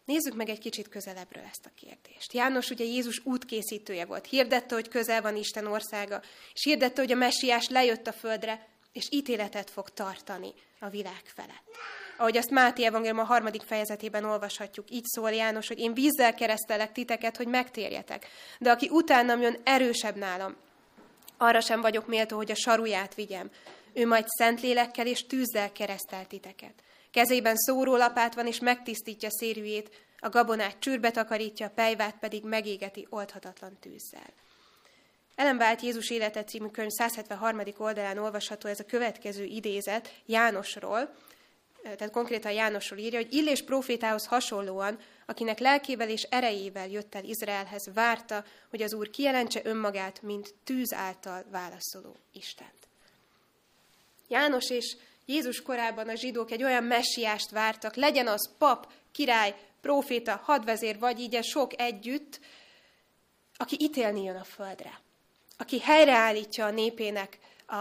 [0.08, 2.32] Nézzük meg egy kicsit közelebbről ezt a kérdést.
[2.32, 4.26] János ugye Jézus útkészítője volt.
[4.26, 6.22] Hirdette, hogy közel van Isten országa,
[6.54, 11.76] és hirdette, hogy a messiás lejött a földre, és ítéletet fog tartani a világ felett.
[12.16, 16.92] Ahogy azt Máté Evangélium a harmadik fejezetében olvashatjuk, így szól János, hogy én vízzel keresztelek
[16.92, 18.26] titeket, hogy megtérjetek.
[18.58, 20.56] De aki utánam jön, erősebb nálam.
[21.36, 23.50] Arra sem vagyok méltó, hogy a saruját vigyem.
[23.92, 26.82] Ő majd szentlélekkel és tűzzel keresztel titeket.
[27.18, 33.78] Kezében szórólapát van, és megtisztítja szérűjét, a gabonát csűrbe takarítja, a pejvát pedig megégeti oldhatatlan
[33.80, 34.32] tűzzel.
[35.34, 37.60] Ellenvált Jézus élete című könyv 173.
[37.76, 41.14] oldalán olvasható ez a következő idézet Jánosról,
[41.82, 47.90] tehát konkrétan Jánosról írja, hogy Illés profétához hasonlóan, akinek lelkével és erejével jött el Izraelhez,
[47.94, 52.88] várta, hogy az Úr kijelentse önmagát, mint tűz által válaszoló Istent.
[54.28, 54.96] János és
[55.28, 61.20] Jézus korában a zsidók egy olyan messiást vártak, legyen az pap, király, próféta, hadvezér, vagy
[61.20, 62.40] így sok együtt,
[63.56, 65.00] aki ítélni jön a földre,
[65.56, 67.76] aki helyreállítja a népének a,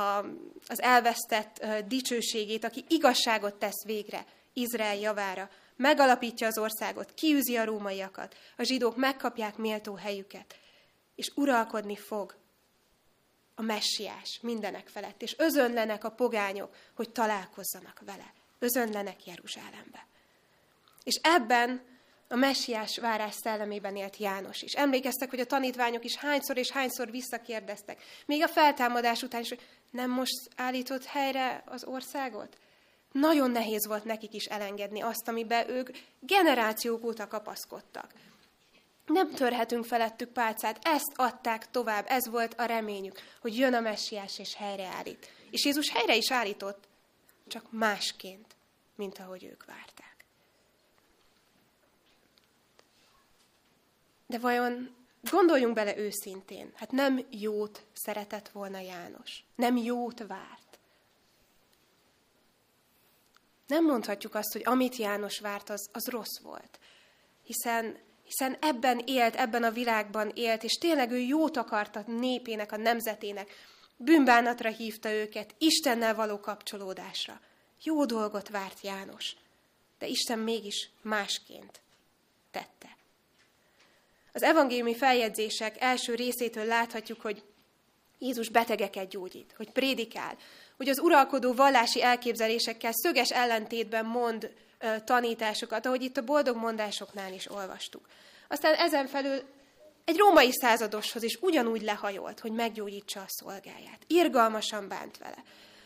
[0.68, 8.36] az elvesztett dicsőségét, aki igazságot tesz végre Izrael javára, megalapítja az országot, kiűzi a rómaiakat,
[8.58, 10.56] a zsidók megkapják méltó helyüket,
[11.16, 12.36] és uralkodni fog
[13.60, 18.34] a messiás mindenek felett, és özönlenek a pogányok, hogy találkozzanak vele.
[18.60, 20.08] Özönlenek Jeruzsálembe.
[21.04, 21.82] És ebben
[22.28, 24.74] a messiás várás szellemében élt János is.
[24.74, 29.62] Emlékeztek, hogy a tanítványok is hányszor és hányszor visszakérdeztek, még a feltámadás után is, hogy
[29.92, 32.58] nem most állított helyre az országot?
[33.12, 35.90] Nagyon nehéz volt nekik is elengedni azt, amiben ők
[36.20, 38.14] generációk óta kapaszkodtak.
[39.08, 44.40] Nem törhetünk felettük pálcát, ezt adták tovább, ez volt a reményük, hogy jön a messiás
[44.40, 45.32] és helyreállít.
[45.52, 46.88] És Jézus helyre is állított,
[47.48, 48.56] csak másként,
[48.96, 50.26] mint ahogy ők várták.
[54.28, 54.96] De vajon
[55.30, 60.80] gondoljunk bele őszintén, hát nem jót szeretett volna János, nem jót várt.
[63.68, 66.80] Nem mondhatjuk azt, hogy amit János várt, az, az rossz volt.
[67.44, 72.72] Hiszen, hiszen ebben élt, ebben a világban élt, és tényleg ő jót akart a népének,
[72.72, 73.50] a nemzetének.
[73.98, 77.40] Bűnbánatra hívta őket, Istennel való kapcsolódásra.
[77.84, 79.36] Jó dolgot várt János,
[80.00, 81.80] de Isten mégis másként
[82.52, 82.98] tette.
[84.34, 87.44] Az evangéliumi feljegyzések első részétől láthatjuk, hogy
[88.20, 90.38] Jézus betegeket gyógyít, hogy prédikál,
[90.78, 94.52] hogy az uralkodó vallási elképzelésekkel szöges ellentétben mond
[95.04, 98.08] tanításokat, ahogy itt a boldog mondásoknál is olvastuk.
[98.48, 99.42] Aztán ezen felül
[100.06, 104.00] egy római századoshoz is ugyanúgy lehajolt, hogy meggyógyítsa a szolgáját.
[104.08, 105.44] Irgalmasan bánt vele.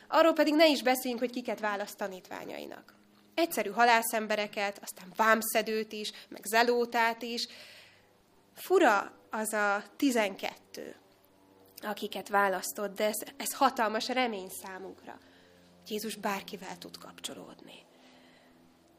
[0.07, 2.93] Arról pedig ne is beszéljünk, hogy kiket választ tanítványainak.
[3.33, 7.47] Egyszerű halászembereket, aztán vámszedőt is, meg zelótát is,
[8.55, 10.95] Fura az a tizenkettő,
[11.81, 15.17] akiket választott, de ez, ez hatalmas remény számunkra,
[15.87, 17.89] Jézus bárkivel tud kapcsolódni.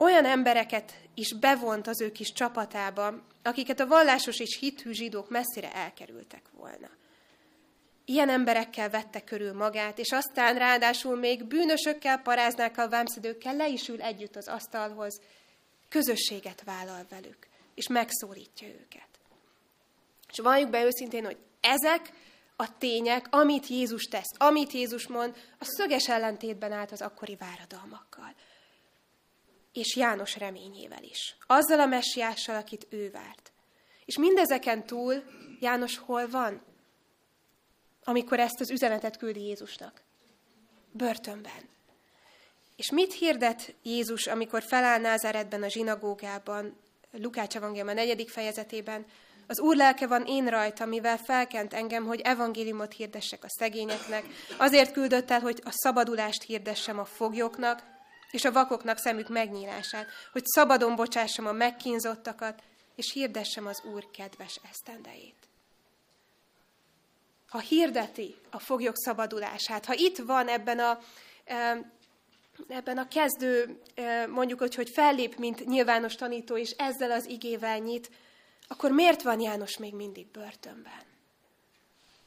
[0.02, 5.72] Olyan embereket is bevont az ő kis csapatába, akiket a vallásos és hithű zsidók messzire
[5.72, 6.88] elkerültek volna.
[8.04, 14.02] Ilyen emberekkel vette körül magát, és aztán ráadásul még bűnösökkel, paráznákkal, vámszedőkkel le is ül
[14.02, 15.20] együtt az asztalhoz,
[15.88, 19.08] közösséget vállal velük, és megszólítja őket.
[20.30, 22.12] És valljuk be őszintén, hogy ezek
[22.56, 28.34] a tények, amit Jézus tesz, amit Jézus mond, a szöges ellentétben állt az akkori váradalmakkal.
[29.72, 31.36] És János reményével is.
[31.46, 33.52] Azzal a messiással, akit ő várt.
[34.04, 35.22] És mindezeken túl
[35.60, 36.62] János hol van?
[38.04, 40.02] Amikor ezt az üzenetet küldi Jézusnak.
[40.92, 41.70] Börtönben.
[42.76, 46.76] És mit hirdet Jézus, amikor feláll Názáretben a zsinagógában,
[47.10, 49.06] Lukács evangélium a negyedik fejezetében,
[49.46, 54.24] az Úr lelke van én rajta, mivel felkent engem, hogy evangéliumot hirdessek a szegényeknek.
[54.58, 57.82] Azért küldött el, hogy a szabadulást hirdessem a foglyoknak,
[58.32, 62.62] és a vakoknak szemük megnyílását, hogy szabadon bocsássam a megkínzottakat,
[62.94, 65.34] és hirdessem az Úr kedves esztendejét.
[67.48, 70.98] Ha hirdeti a foglyok szabadulását, ha itt van ebben a,
[72.68, 73.80] ebben a kezdő,
[74.28, 78.10] mondjuk, hogy, hogy fellép, mint nyilvános tanító, és ezzel az igével nyit,
[78.68, 81.02] akkor miért van János még mindig börtönben?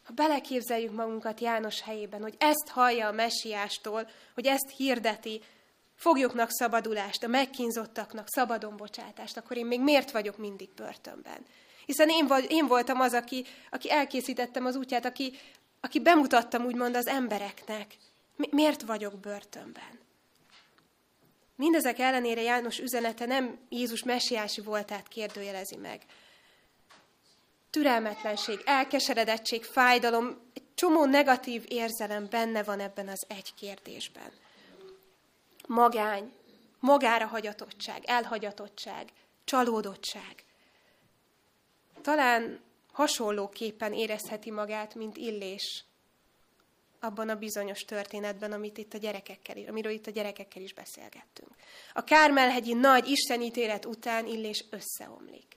[0.03, 5.41] Ha beleképzeljük magunkat János helyében, hogy ezt hallja a messiástól, hogy ezt hirdeti,
[5.95, 11.45] foglyoknak szabadulást, a megkínzottaknak szabadon bocsátást, akkor én még miért vagyok mindig börtönben?
[11.86, 15.34] Hiszen én, én voltam az, aki, aki elkészítettem az útját, aki,
[15.79, 17.97] aki bemutattam úgymond az embereknek.
[18.36, 19.99] Mi, miért vagyok börtönben?
[21.55, 26.01] Mindezek ellenére János üzenete nem Jézus messiási voltát kérdőjelezi meg,
[27.69, 34.31] türelmetlenség, elkeseredettség, fájdalom, egy csomó negatív érzelem benne van ebben az egy kérdésben.
[35.67, 36.34] Magány,
[36.80, 39.12] magára hagyatottság, elhagyatottság,
[39.43, 40.43] csalódottság.
[42.01, 42.60] Talán
[42.92, 45.83] hasonlóképpen érezheti magát, mint Illés
[47.00, 51.52] abban a bizonyos történetben, amit itt a gyerekekkel, amiről itt a gyerekekkel is beszélgettünk.
[51.94, 55.56] A Kármelhegyi nagy istenítélet után Illés összeomlik.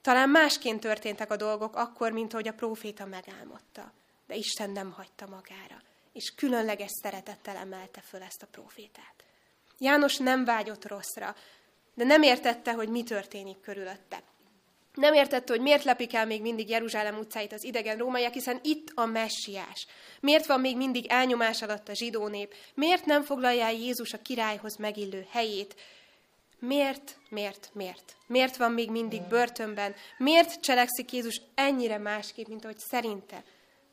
[0.00, 3.92] Talán másként történtek a dolgok akkor, mint ahogy a próféta megálmodta.
[4.26, 5.82] De Isten nem hagyta magára,
[6.12, 9.24] és különleges szeretettel emelte föl ezt a prófétát.
[9.78, 11.34] János nem vágyott rosszra,
[11.94, 14.22] de nem értette, hogy mi történik körülötte.
[14.94, 18.90] Nem értette, hogy miért lepik el még mindig Jeruzsálem utcáit az idegen rómaiak, hiszen itt
[18.94, 19.86] a messiás.
[20.20, 22.54] Miért van még mindig elnyomás alatt a zsidó nép?
[22.74, 25.74] Miért nem foglalja el Jézus a királyhoz megillő helyét?
[26.58, 28.16] Miért, miért, miért?
[28.26, 29.94] Miért van még mindig börtönben?
[30.18, 33.44] Miért cselekszik Jézus ennyire másképp, mint ahogy szerinte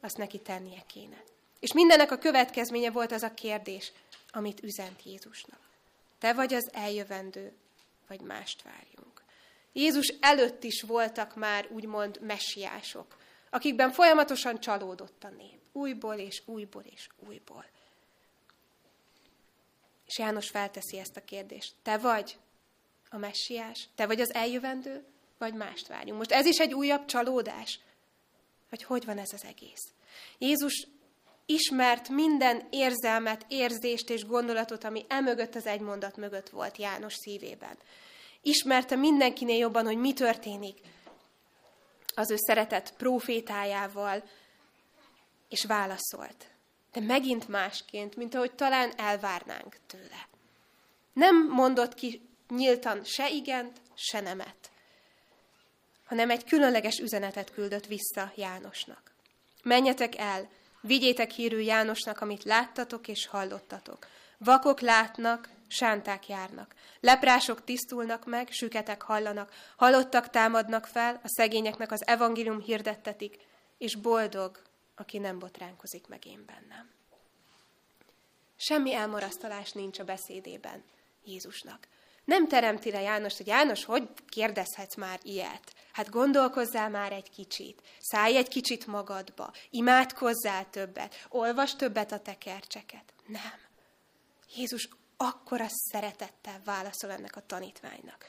[0.01, 1.23] azt neki tennie kéne?
[1.59, 3.91] És mindennek a következménye volt az a kérdés,
[4.29, 5.59] amit üzent Jézusnak.
[6.19, 7.53] te vagy az eljövendő,
[8.07, 9.23] vagy mást várjunk.
[9.73, 13.17] Jézus előtt is voltak már úgymond messiások,
[13.49, 15.59] akikben folyamatosan csalódott a nép.
[15.71, 17.65] Újból és újból és újból.
[20.05, 21.73] És János felteszi ezt a kérdést.
[21.83, 22.37] Te vagy
[23.09, 23.87] a messiás?
[23.95, 25.05] Te vagy az eljövendő?
[25.37, 26.17] Vagy mást várjunk?
[26.17, 27.79] Most ez is egy újabb csalódás?
[28.69, 29.87] Vagy hogy van ez az egész?
[30.37, 30.87] Jézus
[31.49, 37.77] ismert minden érzelmet, érzést és gondolatot, ami emögött az egy mondat mögött volt János szívében.
[38.41, 40.77] Ismerte mindenkinél jobban, hogy mi történik
[42.15, 44.23] az ő szeretett profétájával,
[45.49, 46.45] és válaszolt.
[46.91, 50.27] De megint másként, mint ahogy talán elvárnánk tőle.
[51.13, 54.71] Nem mondott ki nyíltan se igent, se nemet,
[56.05, 59.11] hanem egy különleges üzenetet küldött vissza Jánosnak.
[59.63, 60.49] Menjetek el,
[60.81, 64.07] Vigyétek hírű Jánosnak, amit láttatok és hallottatok.
[64.37, 66.73] Vakok látnak, sánták járnak.
[66.99, 73.37] Leprások tisztulnak meg, süketek hallanak, halottak támadnak fel, a szegényeknek az evangélium hirdettetik,
[73.77, 74.61] és boldog,
[74.95, 76.89] aki nem botránkozik meg én bennem.
[78.55, 80.83] Semmi elmarasztalás nincs a beszédében
[81.23, 81.87] Jézusnak.
[82.27, 85.73] Nem teremti le János, hogy János, hogy kérdezhetsz már ilyet?
[85.91, 93.13] Hát gondolkozzál már egy kicsit, szállj egy kicsit magadba, imádkozzál többet, olvas többet a tekercseket.
[93.25, 93.59] Nem.
[94.55, 98.25] Jézus akkora szeretettel válaszol ennek a tanítványnak.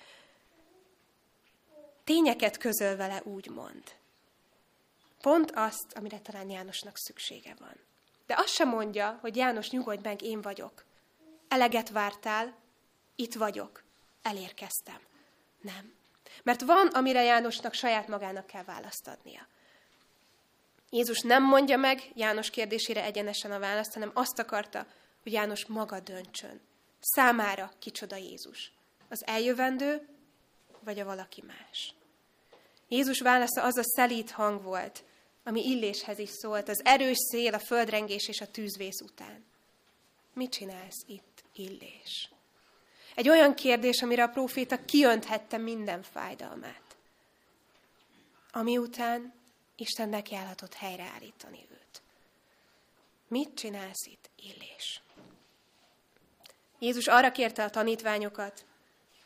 [2.05, 3.83] Tényeket közöl vele úgy mond.
[5.21, 7.77] Pont azt, amire talán Jánosnak szüksége van.
[8.27, 10.85] De azt sem mondja, hogy János, nyugodj meg, én vagyok.
[11.49, 12.55] Eleget vártál,
[13.17, 13.87] itt vagyok
[14.29, 15.01] elérkeztem.
[15.61, 15.95] Nem.
[16.43, 19.47] Mert van, amire Jánosnak saját magának kell választ adnia.
[20.91, 24.87] Jézus nem mondja meg János kérdésére egyenesen a választ, hanem azt akarta,
[25.22, 26.61] hogy János maga döntsön.
[27.01, 28.72] Számára kicsoda Jézus.
[29.09, 30.09] Az eljövendő,
[30.81, 31.95] vagy a valaki más.
[32.89, 35.05] Jézus válasza az a szelít hang volt,
[35.45, 39.45] ami illéshez is szólt, az erős szél, a földrengés és a tűzvész után.
[40.35, 42.31] Mit csinálsz itt, illés?
[43.19, 46.97] Egy olyan kérdés, amire a próféta kiönthette minden fájdalmát.
[48.53, 49.33] Ami után
[49.77, 52.03] Isten nekiállhatott helyreállítani őt.
[53.29, 55.03] Mit csinálsz itt, Illés?
[56.79, 58.64] Jézus arra kérte a tanítványokat,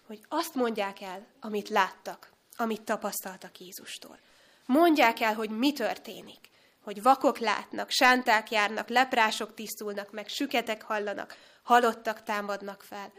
[0.06, 4.18] hogy azt mondják el, amit láttak, amit tapasztaltak Jézustól.
[4.66, 6.48] Mondják el, hogy mi történik,
[6.82, 13.12] hogy vakok látnak, sánták járnak, leprások tisztulnak meg, süketek hallanak, halottak támadnak fel,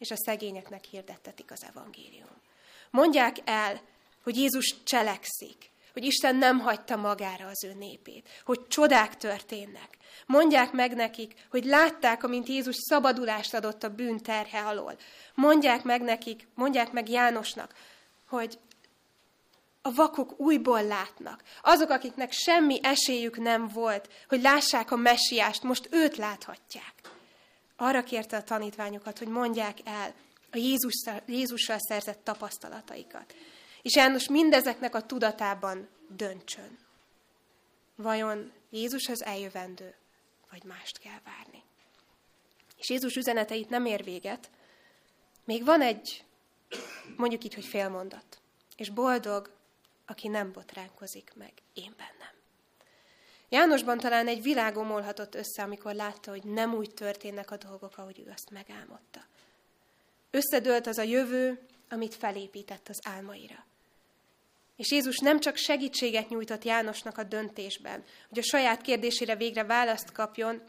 [0.00, 2.40] és a szegényeknek hirdettetik az evangélium.
[2.90, 3.80] Mondják el,
[4.22, 9.96] hogy Jézus cselekszik, hogy Isten nem hagyta magára az ő népét, hogy csodák történnek.
[10.26, 14.96] Mondják meg nekik, hogy látták, amint Jézus szabadulást adott a bűn terhe alól.
[15.34, 17.74] Mondják meg nekik, mondják meg Jánosnak,
[18.28, 18.58] hogy
[19.82, 21.42] a vakok újból látnak.
[21.62, 26.99] Azok, akiknek semmi esélyük nem volt, hogy lássák a messiást, most őt láthatják
[27.80, 30.14] arra kérte a tanítványokat, hogy mondják el
[30.52, 33.34] a Jézussal, Jézussal szerzett tapasztalataikat.
[33.82, 36.78] És János mindezeknek a tudatában döntsön.
[37.96, 39.94] Vajon Jézus az eljövendő,
[40.50, 41.62] vagy mást kell várni?
[42.76, 44.50] És Jézus üzeneteit nem ér véget.
[45.44, 46.24] Még van egy,
[47.16, 48.40] mondjuk így, hogy félmondat.
[48.76, 49.50] És boldog,
[50.06, 52.19] aki nem botránkozik meg én bennem.
[53.52, 58.22] Jánosban talán egy világ omolhatott össze, amikor látta, hogy nem úgy történnek a dolgok, ahogy
[58.26, 59.24] ő azt megálmodta.
[60.30, 63.64] Összedőlt az a jövő, amit felépített az álmaira.
[64.76, 70.12] És Jézus nem csak segítséget nyújtott Jánosnak a döntésben, hogy a saját kérdésére végre választ
[70.12, 70.62] kapjon,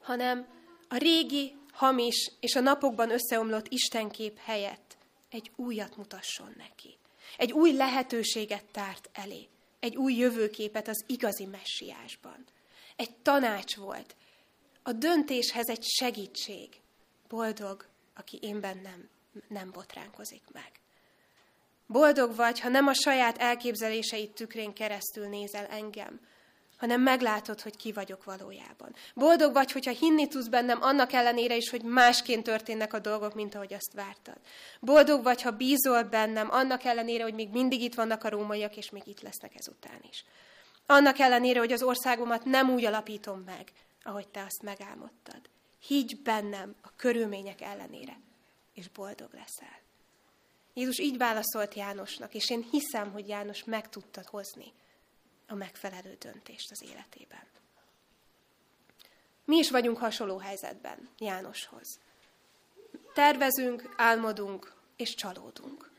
[0.00, 0.46] hanem
[0.88, 4.96] a régi, hamis és a napokban összeomlott Istenkép helyett
[5.30, 6.98] egy újat mutasson neki.
[7.36, 9.48] Egy új lehetőséget tárt elé
[9.80, 12.44] egy új jövőképet az igazi messiásban.
[12.96, 14.16] Egy tanács volt.
[14.82, 16.80] A döntéshez egy segítség.
[17.28, 19.08] Boldog, aki én bennem
[19.48, 20.70] nem botránkozik meg.
[21.86, 26.20] Boldog vagy, ha nem a saját elképzeléseit tükrén keresztül nézel engem,
[26.76, 28.94] hanem meglátod, hogy ki vagyok valójában.
[29.14, 33.54] Boldog vagy, hogyha hinni tudsz bennem annak ellenére is, hogy másként történnek a dolgok, mint
[33.54, 34.36] ahogy azt vártad.
[34.80, 38.90] Boldog vagy, ha bízol bennem annak ellenére, hogy még mindig itt vannak a rómaiak, és
[38.90, 40.24] még itt lesznek ezután is.
[40.86, 43.72] Annak ellenére, hogy az országomat nem úgy alapítom meg,
[44.02, 45.40] ahogy te azt megálmodtad.
[45.86, 48.20] Higgy bennem a körülmények ellenére,
[48.74, 49.78] és boldog leszel.
[50.74, 54.72] Jézus így válaszolt Jánosnak, és én hiszem, hogy János meg tudta hozni
[55.48, 57.44] a megfelelő döntést az életében.
[59.44, 61.98] Mi is vagyunk hasonló helyzetben Jánoshoz.
[63.14, 65.90] Tervezünk, álmodunk, és csalódunk.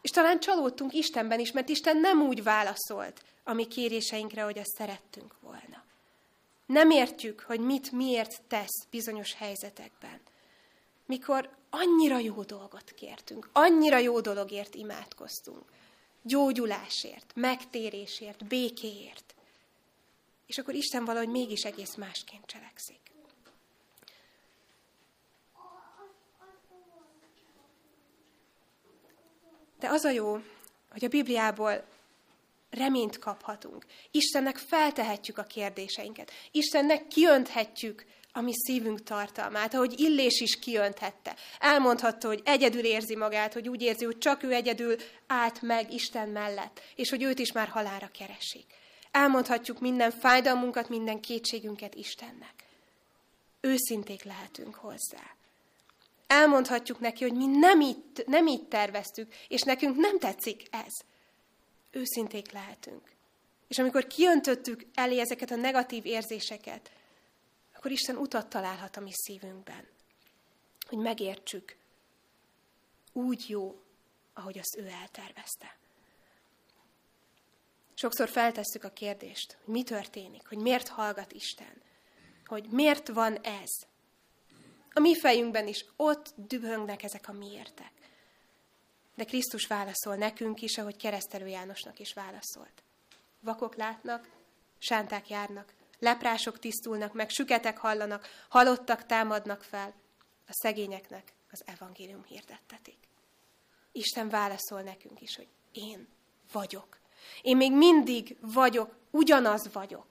[0.00, 4.74] És talán csalódtunk Istenben is, mert Isten nem úgy válaszolt a mi kéréseinkre, hogy azt
[4.76, 5.84] szerettünk volna.
[6.66, 10.20] Nem értjük, hogy mit miért tesz bizonyos helyzetekben.
[11.06, 15.62] Mikor annyira jó dolgot kértünk, annyira jó dologért imádkoztunk.
[16.26, 19.34] Gyógyulásért, megtérésért, békéért.
[20.46, 23.00] És akkor Isten valahogy mégis egész másként cselekszik.
[29.78, 30.40] De az a jó,
[30.90, 31.84] hogy a Bibliából
[32.70, 33.86] reményt kaphatunk.
[34.10, 36.30] Istennek feltehetjük a kérdéseinket.
[36.50, 38.04] Istennek kiönthetjük
[38.36, 41.36] a mi szívünk tartalmát, ahogy Illés is kiönthette.
[41.58, 46.28] Elmondhatta, hogy egyedül érzi magát, hogy úgy érzi, hogy csak ő egyedül állt meg Isten
[46.28, 48.64] mellett, és hogy őt is már halára keresik.
[49.10, 52.54] Elmondhatjuk minden fájdalmunkat, minden kétségünket Istennek.
[53.60, 55.34] Őszinték lehetünk hozzá.
[56.26, 60.92] Elmondhatjuk neki, hogy mi nem így, nem így terveztük, és nekünk nem tetszik ez.
[61.90, 63.02] Őszinték lehetünk.
[63.68, 66.90] És amikor kiöntöttük elé ezeket a negatív érzéseket,
[67.76, 69.86] akkor Isten utat találhat a mi szívünkben,
[70.88, 71.76] hogy megértsük,
[73.12, 73.82] úgy jó,
[74.34, 75.76] ahogy azt ő eltervezte.
[77.94, 81.82] Sokszor feltesszük a kérdést, hogy mi történik, hogy miért hallgat Isten,
[82.44, 83.70] hogy miért van ez.
[84.92, 87.92] A mi fejünkben is ott düböngnek ezek a miértek.
[89.14, 92.82] De Krisztus válaszol nekünk is, ahogy keresztelő Jánosnak is válaszolt.
[93.40, 94.28] Vakok látnak,
[94.78, 99.94] sánták járnak, leprások tisztulnak meg, süketek hallanak, halottak támadnak fel,
[100.48, 103.08] a szegényeknek az evangélium hirdettetik.
[103.92, 106.08] Isten válaszol nekünk is, hogy én
[106.52, 106.98] vagyok.
[107.42, 110.06] Én még mindig vagyok, ugyanaz vagyok,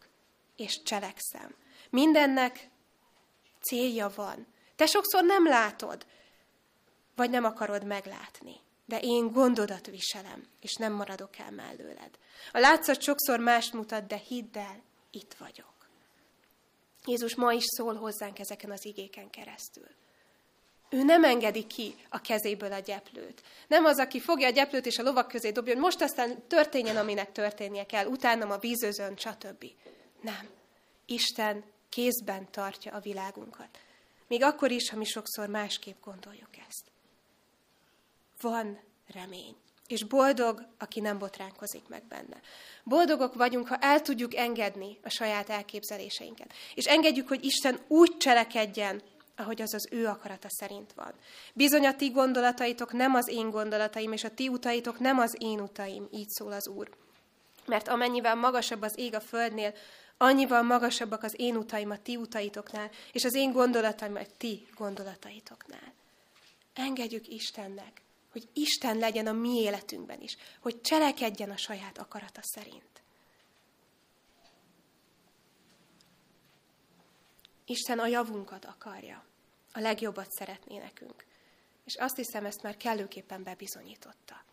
[0.56, 1.56] és cselekszem.
[1.90, 2.70] Mindennek
[3.62, 4.48] célja van.
[4.76, 6.06] Te sokszor nem látod,
[7.16, 8.64] vagy nem akarod meglátni.
[8.86, 12.18] De én gondodat viselem, és nem maradok el mellőled.
[12.52, 14.82] A látszat sokszor mást mutat, de hidd el,
[15.12, 15.75] itt vagyok.
[17.06, 19.88] Jézus ma is szól hozzánk ezeken az igéken keresztül.
[20.90, 23.44] Ő nem engedi ki a kezéből a gyeplőt.
[23.68, 26.98] Nem az, aki fogja a gyeplőt és a lovak közé dobja, hogy most aztán történjen,
[26.98, 29.66] aminek történnie kell, utána a vízözön, stb.
[30.22, 30.50] Nem.
[31.06, 33.80] Isten kézben tartja a világunkat.
[34.28, 36.92] Még akkor is, ha mi sokszor másképp gondoljuk ezt.
[38.42, 38.80] Van
[39.14, 39.56] remény.
[39.88, 42.42] És boldog, aki nem botránkozik meg benne.
[42.84, 46.54] Boldogok vagyunk, ha el tudjuk engedni a saját elképzeléseinket.
[46.76, 49.02] És engedjük, hogy Isten úgy cselekedjen,
[49.36, 51.14] ahogy az az ő akarata szerint van.
[51.54, 55.60] Bizony a ti gondolataitok nem az én gondolataim, és a ti utaitok nem az én
[55.60, 56.90] utaim, így szól az Úr.
[57.66, 59.74] Mert amennyivel magasabb az ég a földnél,
[60.18, 65.94] annyival magasabbak az én utaim a ti utaitoknál, és az én gondolataim a ti gondolataitoknál.
[66.74, 68.02] Engedjük Istennek,
[68.36, 73.02] hogy Isten legyen a mi életünkben is, hogy cselekedjen a saját akarata szerint.
[77.66, 79.26] Isten a javunkat akarja,
[79.74, 81.26] a legjobbat szeretné nekünk.
[81.86, 84.44] És azt hiszem, ezt már kellőképpen bebizonyította.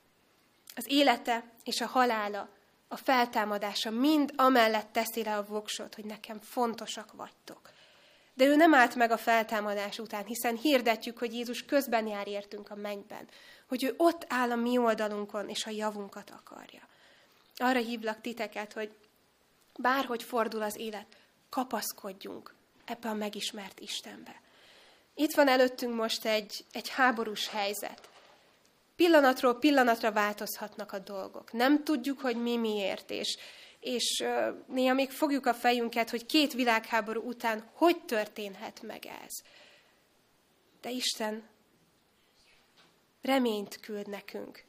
[0.75, 2.49] Az élete és a halála,
[2.89, 7.71] a feltámadása mind amellett teszi le a voksot, hogy nekem fontosak vagytok.
[8.35, 12.71] De ő nem állt meg a feltámadás után, hiszen hirdetjük, hogy Jézus közben jár értünk
[12.71, 13.29] a mennyben,
[13.69, 16.89] hogy ő ott áll a mi oldalunkon, és a javunkat akarja.
[17.57, 18.91] Arra hívlak titeket, hogy
[19.79, 21.07] bárhogy fordul az élet,
[21.51, 22.55] kapaszkodjunk
[22.85, 24.41] ebbe a megismert Istenbe.
[25.15, 28.09] Itt van előttünk most egy, egy háborús helyzet.
[28.97, 31.53] Pillanatról pillanatra változhatnak a dolgok.
[31.53, 33.37] Nem tudjuk, hogy mi miért, és,
[33.83, 34.25] és
[34.67, 39.43] néha még fogjuk a fejünket, hogy két világháború után hogy történhet meg ez.
[40.81, 41.49] De Isten
[43.23, 44.65] reményt küld nekünk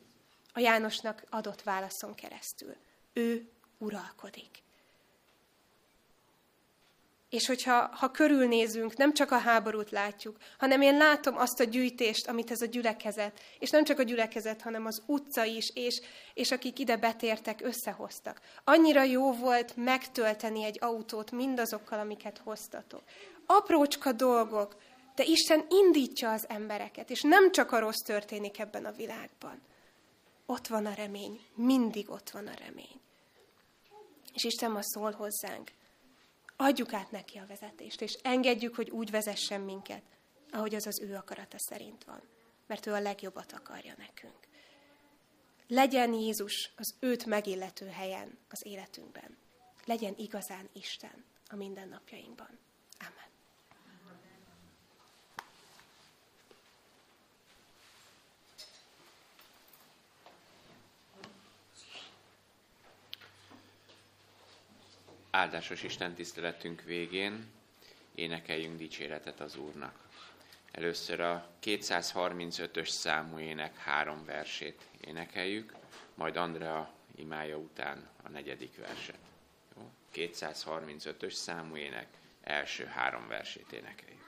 [0.53, 2.75] a Jánosnak adott válaszon keresztül.
[3.13, 4.62] Ő uralkodik.
[7.33, 12.27] És hogyha ha körülnézünk, nem csak a háborút látjuk, hanem én látom azt a gyűjtést,
[12.27, 16.01] amit ez a gyülekezet, és nem csak a gyülekezet, hanem az utca is, és,
[16.33, 18.41] és akik ide betértek, összehoztak.
[18.63, 23.03] Annyira jó volt megtölteni egy autót mindazokkal, amiket hoztatok.
[23.45, 24.75] Aprócska dolgok,
[25.15, 29.61] de Isten indítja az embereket, és nem csak a rossz történik ebben a világban.
[30.45, 33.01] Ott van a remény, mindig ott van a remény.
[34.33, 35.71] És Isten ma szól hozzánk,
[36.55, 40.03] adjuk át neki a vezetést, és engedjük, hogy úgy vezessen minket,
[40.51, 42.21] ahogy az az ő akarata szerint van.
[42.67, 44.47] Mert ő a legjobbat akarja nekünk.
[45.67, 49.37] Legyen Jézus az őt megillető helyen az életünkben.
[49.85, 52.59] Legyen igazán Isten a mindennapjainkban.
[52.99, 53.32] Amen.
[65.35, 67.45] Áldásos Isten tiszteletünk végén
[68.15, 69.95] énekeljünk dicséretet az Úrnak.
[70.71, 75.73] Először a 235-ös számú ének három versét énekeljük,
[76.13, 79.17] majd Andrea imája után a negyedik verset.
[79.75, 79.91] Jó?
[80.13, 82.07] 235-ös számú ének
[82.41, 84.22] első három versét énekeljük.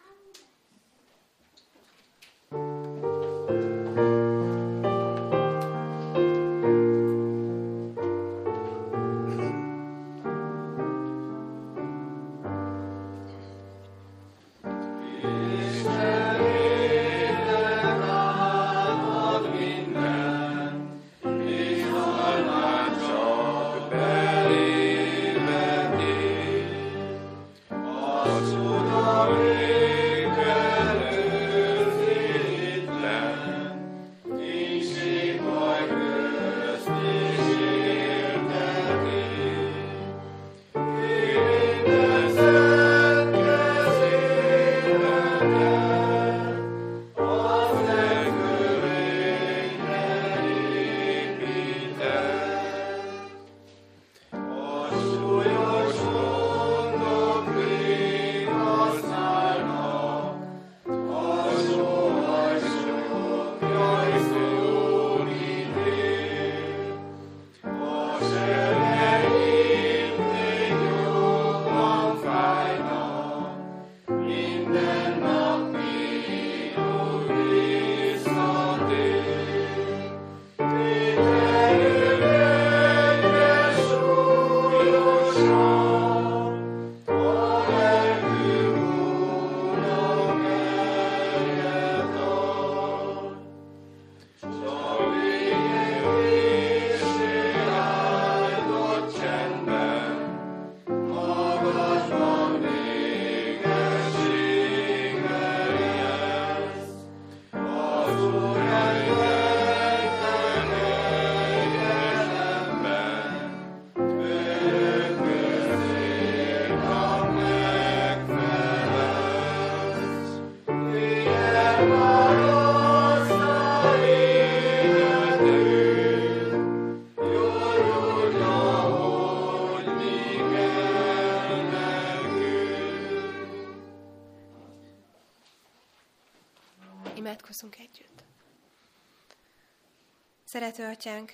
[140.56, 141.32] Szerető atyánk,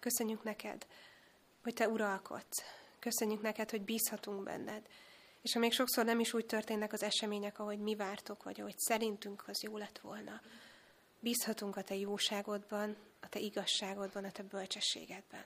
[0.00, 0.86] köszönjük neked,
[1.62, 2.62] hogy te uralkodsz.
[2.98, 4.86] Köszönjük neked, hogy bízhatunk benned.
[5.42, 8.78] És ha még sokszor nem is úgy történnek az események, ahogy mi vártok, vagy ahogy
[8.78, 10.40] szerintünk az jó lett volna,
[11.20, 15.44] bízhatunk a te jóságodban, a te igazságodban, a te bölcsességedben.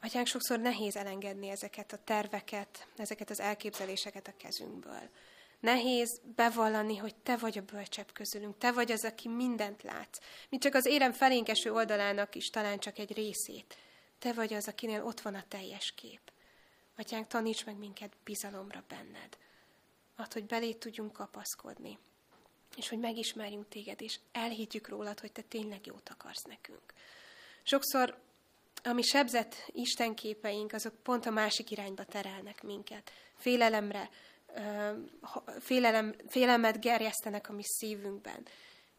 [0.00, 5.08] Atyánk, sokszor nehéz elengedni ezeket a terveket, ezeket az elképzeléseket a kezünkből.
[5.64, 10.18] Nehéz bevallani, hogy te vagy a bölcsebb közülünk, te vagy az, aki mindent látsz.
[10.48, 13.76] Mi csak az érem felénkeső oldalának is talán csak egy részét.
[14.18, 16.20] Te vagy az, akinél ott van a teljes kép.
[16.96, 19.38] Atyánk, taníts meg minket bizalomra benned.
[20.16, 21.98] Add, hogy belé tudjunk kapaszkodni,
[22.76, 26.92] és hogy megismerjünk téged, és elhiggyük rólad, hogy te tényleg jót akarsz nekünk.
[27.62, 28.18] Sokszor,
[28.82, 33.12] ami sebzett istenképeink, azok pont a másik irányba terelnek minket.
[33.36, 34.10] Félelemre,
[35.60, 38.46] félelem, félelmet gerjesztenek a mi szívünkben,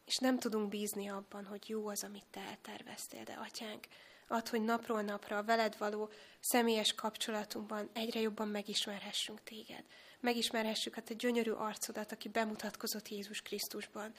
[0.06, 3.86] és nem tudunk bízni abban, hogy jó az, amit te elterveztél, de atyánk,
[4.28, 9.84] add, hogy napról napra a veled való személyes kapcsolatunkban egyre jobban megismerhessünk téged.
[10.20, 14.14] Megismerhessük a te gyönyörű arcodat, aki bemutatkozott Jézus Krisztusban,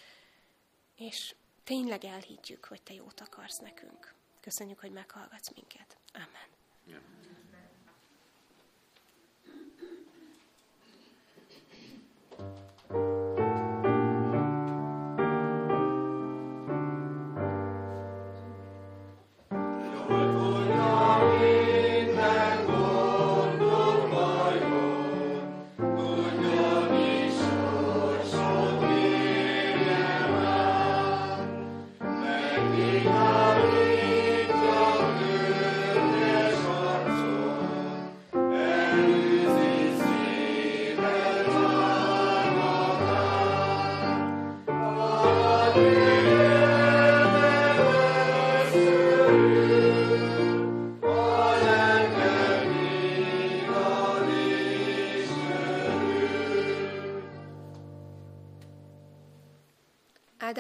[0.97, 1.34] és
[1.64, 4.14] tényleg elhiggyük, hogy te jót akarsz nekünk.
[4.41, 5.97] Köszönjük, hogy meghallgatsz minket.
[6.12, 7.36] Amen.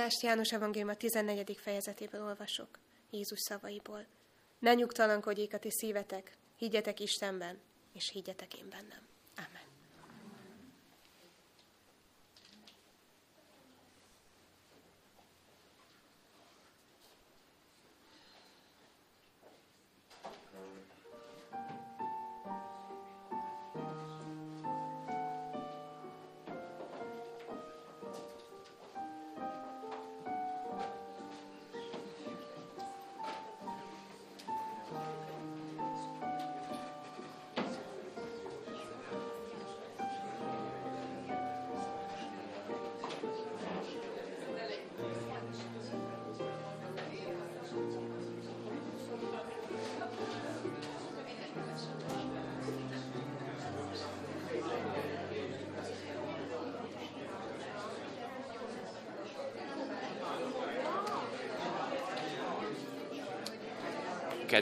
[0.06, 1.58] Áldást János Evangélium a 14.
[1.60, 2.78] fejezetéből olvasok,
[3.10, 4.06] Jézus szavaiból.
[4.58, 7.58] Ne nyugtalankodjék a ti szívetek, higgyetek Istenben,
[7.92, 9.06] és higgyetek én bennem.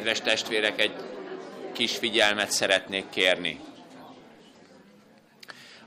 [0.05, 0.95] Kedves testvérek, egy
[1.73, 3.61] kis figyelmet szeretnék kérni.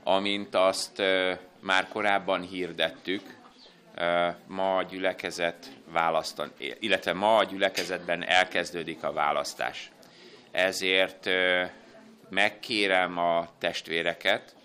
[0.02, 1.02] Amint azt
[1.60, 3.22] már korábban hirdettük,
[4.46, 9.90] ma a gyülekezet választan, illetve ma a gyülekezetben elkezdődik a választás.
[10.50, 11.28] Ezért
[12.28, 14.56] megkérem a testvéreket,